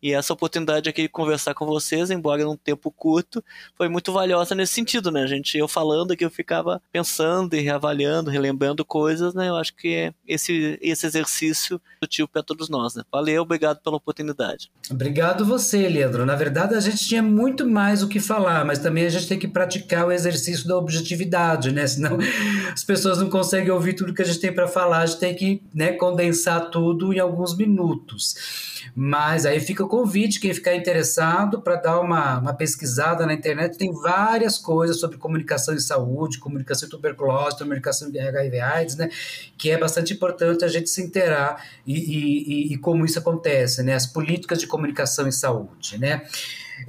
E 0.02 0.12
essa 0.12 0.32
oportunidade 0.32 0.88
aqui 0.88 1.02
de 1.02 1.08
conversar 1.08 1.54
com 1.54 1.66
vocês, 1.66 2.10
embora 2.10 2.44
num 2.44 2.56
tempo 2.56 2.90
curto, 2.90 3.44
foi 3.76 3.88
muito 3.88 4.12
valiosa 4.12 4.54
nesse 4.54 4.72
sentido, 4.72 5.10
né? 5.10 5.26
Gente, 5.26 5.58
eu 5.58 5.68
falando 5.68 6.12
aqui, 6.12 6.24
eu 6.24 6.30
ficava 6.30 6.80
pensando 6.90 7.54
e 7.54 7.60
reavaliando, 7.60 8.30
relembrando 8.30 8.84
coisas, 8.84 9.34
né? 9.34 9.48
Eu 9.48 9.56
acho 9.56 9.74
que 9.74 10.12
esse, 10.26 10.78
esse 10.80 11.06
exercício 11.06 11.80
útil 12.02 12.26
para 12.26 12.42
todos 12.42 12.68
nós, 12.68 12.94
né? 12.94 13.02
Valeu, 13.12 13.42
obrigado 13.42 13.80
pela 13.80 13.96
oportunidade. 13.96 14.70
Obrigado 14.90 15.44
você, 15.44 15.88
Leandro. 15.88 16.24
Na 16.24 16.34
verdade, 16.34 16.74
a 16.74 16.80
gente 16.80 17.06
tinha 17.06 17.22
muito 17.22 17.68
mais 17.68 18.02
o 18.02 18.08
que 18.08 18.20
falar, 18.20 18.64
mas 18.64 18.78
também 18.78 19.04
a 19.04 19.10
gente 19.10 19.28
tem 19.28 19.38
que 19.38 19.48
praticar 19.48 20.06
o 20.06 20.12
exercício 20.12 20.66
da 20.66 20.76
objetividade, 20.76 21.72
né? 21.72 21.86
Senão 21.86 22.18
as 22.72 22.82
pessoas 22.82 23.18
não 23.18 23.28
conseguem 23.28 23.70
ouvir 23.70 23.92
tudo 23.92 24.14
que 24.14 24.22
a 24.22 24.24
gente 24.24 24.40
tem 24.40 24.52
para 24.52 24.66
falar, 24.66 25.00
a 25.00 25.06
gente 25.06 25.18
tem 25.18 25.34
que 25.34 25.62
né, 25.74 25.92
condensar 25.92 26.70
tudo 26.70 27.12
em 27.12 27.18
alguns 27.18 27.56
minutos. 27.56 28.80
Mas 28.94 29.46
aí 29.46 29.60
fica 29.60 29.86
convite, 29.90 30.40
quem 30.40 30.54
ficar 30.54 30.74
interessado, 30.74 31.60
para 31.60 31.76
dar 31.76 32.00
uma, 32.00 32.38
uma 32.38 32.54
pesquisada 32.54 33.26
na 33.26 33.34
internet. 33.34 33.76
Tem 33.76 33.92
várias 33.92 34.56
coisas 34.56 34.98
sobre 35.00 35.18
comunicação 35.18 35.74
e 35.74 35.80
saúde, 35.80 36.38
comunicação 36.38 36.88
e 36.88 36.90
tuberculose, 36.90 37.58
comunicação 37.58 38.10
de 38.10 38.18
HIV/AIDS, 38.18 38.96
né? 38.96 39.10
Que 39.58 39.70
é 39.70 39.76
bastante 39.76 40.14
importante 40.14 40.64
a 40.64 40.68
gente 40.68 40.88
se 40.88 41.02
inteirar 41.02 41.62
e, 41.86 41.94
e, 41.94 42.72
e, 42.72 42.78
como 42.78 43.04
isso 43.04 43.18
acontece, 43.18 43.82
né? 43.82 43.94
As 43.94 44.06
políticas 44.06 44.60
de 44.60 44.66
comunicação 44.66 45.26
e 45.26 45.32
saúde, 45.32 45.98
né? 45.98 46.22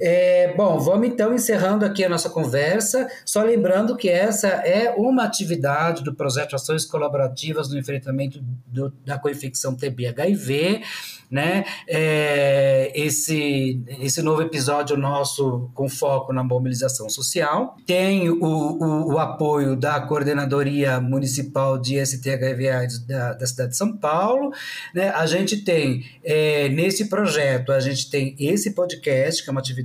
É, 0.00 0.54
bom, 0.56 0.78
vamos 0.78 1.08
então 1.08 1.34
encerrando 1.34 1.84
aqui 1.84 2.04
a 2.04 2.08
nossa 2.08 2.30
conversa, 2.30 3.08
só 3.24 3.42
lembrando 3.42 3.96
que 3.96 4.08
essa 4.08 4.48
é 4.48 4.90
uma 4.96 5.24
atividade 5.24 6.02
do 6.02 6.14
projeto 6.14 6.54
Ações 6.54 6.84
Colaborativas 6.84 7.68
no 7.70 7.78
Enfrentamento 7.78 8.40
do, 8.66 8.92
da 9.04 9.18
Coinfecção 9.18 9.74
TB-HIV, 9.74 10.82
né? 11.32 11.64
É, 11.88 12.92
esse, 12.94 13.82
esse 14.00 14.20
novo 14.20 14.42
episódio 14.42 14.98
nosso 14.98 15.70
com 15.72 15.88
foco 15.88 16.30
na 16.30 16.44
mobilização 16.44 17.08
social. 17.08 17.74
Tem 17.86 18.28
o, 18.28 18.36
o, 18.36 19.14
o 19.14 19.18
apoio 19.18 19.74
da 19.74 19.98
Coordenadoria 19.98 21.00
Municipal 21.00 21.78
de 21.78 21.98
STHV 22.04 22.86
da, 23.06 23.32
da 23.32 23.46
cidade 23.46 23.70
de 23.70 23.76
São 23.78 23.96
Paulo. 23.96 24.52
Né? 24.94 25.08
A 25.08 25.24
gente 25.24 25.64
tem, 25.64 26.04
é, 26.22 26.68
nesse 26.68 27.06
projeto, 27.08 27.72
a 27.72 27.80
gente 27.80 28.10
tem 28.10 28.36
esse 28.38 28.72
podcast, 28.72 29.42
que 29.42 29.48
é 29.48 29.52
uma 29.52 29.60
atividade, 29.60 29.81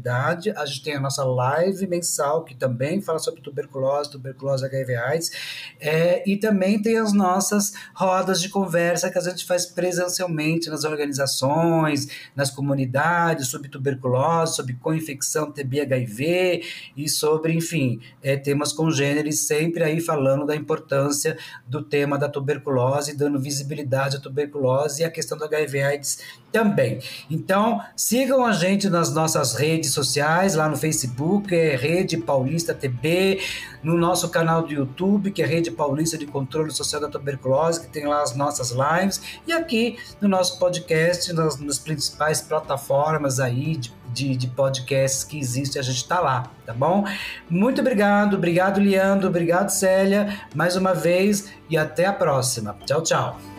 a 0.55 0.65
gente 0.65 0.83
tem 0.83 0.95
a 0.95 0.99
nossa 0.99 1.23
live 1.23 1.87
mensal, 1.87 2.43
que 2.43 2.55
também 2.55 3.01
fala 3.01 3.19
sobre 3.19 3.41
tuberculose, 3.41 4.11
tuberculose 4.11 4.65
HIV 4.65 4.95
AIDS, 4.95 5.31
é, 5.79 6.23
e 6.29 6.37
também 6.37 6.81
tem 6.81 6.97
as 6.97 7.13
nossas 7.13 7.73
rodas 7.93 8.41
de 8.41 8.49
conversa 8.49 9.09
que 9.09 9.17
a 9.17 9.21
gente 9.21 9.45
faz 9.45 9.65
presencialmente 9.65 10.69
nas 10.69 10.83
organizações 10.83 12.07
nas 12.35 12.49
comunidades, 12.49 13.47
sobre 13.47 13.69
tuberculose, 13.69 14.55
sobre 14.55 14.73
co-infecção 14.75 15.51
TB-HIV 15.51 16.63
e 16.95 17.09
sobre, 17.09 17.53
enfim, 17.53 17.99
é, 18.21 18.35
temas 18.35 18.73
congêneres, 18.73 19.47
sempre 19.47 19.83
aí 19.83 19.99
falando 19.99 20.45
da 20.45 20.55
importância 20.55 21.37
do 21.67 21.83
tema 21.83 22.17
da 22.17 22.29
tuberculose, 22.29 23.15
dando 23.15 23.39
visibilidade 23.39 24.17
à 24.17 24.19
tuberculose 24.19 25.01
e 25.01 25.05
a 25.05 25.11
questão 25.11 25.37
do 25.37 25.45
HIV-AIDS 25.45 26.19
também. 26.51 26.99
Então, 27.29 27.81
sigam 27.95 28.45
a 28.45 28.51
gente 28.51 28.89
nas 28.89 29.13
nossas 29.13 29.53
redes 29.87 29.93
sociais, 29.93 30.55
lá 30.55 30.67
no 30.67 30.75
Facebook, 30.75 31.55
é 31.55 31.75
Rede 31.75 32.17
Paulista 32.17 32.73
TB, 32.73 33.39
no 33.81 33.97
nosso 33.97 34.29
canal 34.29 34.63
do 34.63 34.73
YouTube, 34.73 35.31
que 35.31 35.41
é 35.41 35.45
Rede 35.45 35.71
Paulista 35.71 36.17
de 36.17 36.25
Controle 36.25 36.71
Social 36.71 37.01
da 37.01 37.07
Tuberculose, 37.07 37.81
que 37.81 37.87
tem 37.87 38.05
lá 38.05 38.21
as 38.21 38.35
nossas 38.35 38.71
lives, 38.71 39.21
e 39.47 39.53
aqui 39.53 39.97
no 40.19 40.27
nosso 40.27 40.59
podcast, 40.59 41.31
nas, 41.33 41.59
nas 41.59 41.79
principais 41.79 42.41
plataformas 42.41 43.39
aí 43.39 43.77
de, 43.77 43.93
de, 44.13 44.35
de 44.35 44.47
podcasts 44.47 45.23
que 45.23 45.39
existem, 45.39 45.79
a 45.79 45.83
gente 45.83 45.97
está 45.97 46.19
lá, 46.19 46.51
tá 46.65 46.73
bom? 46.73 47.05
Muito 47.49 47.81
obrigado, 47.81 48.35
obrigado 48.35 48.79
Leandro, 48.79 49.29
obrigado 49.29 49.69
Célia, 49.69 50.41
mais 50.53 50.75
uma 50.75 50.93
vez, 50.93 51.51
e 51.69 51.77
até 51.77 52.05
a 52.05 52.13
próxima. 52.13 52.75
Tchau, 52.85 53.01
tchau. 53.01 53.56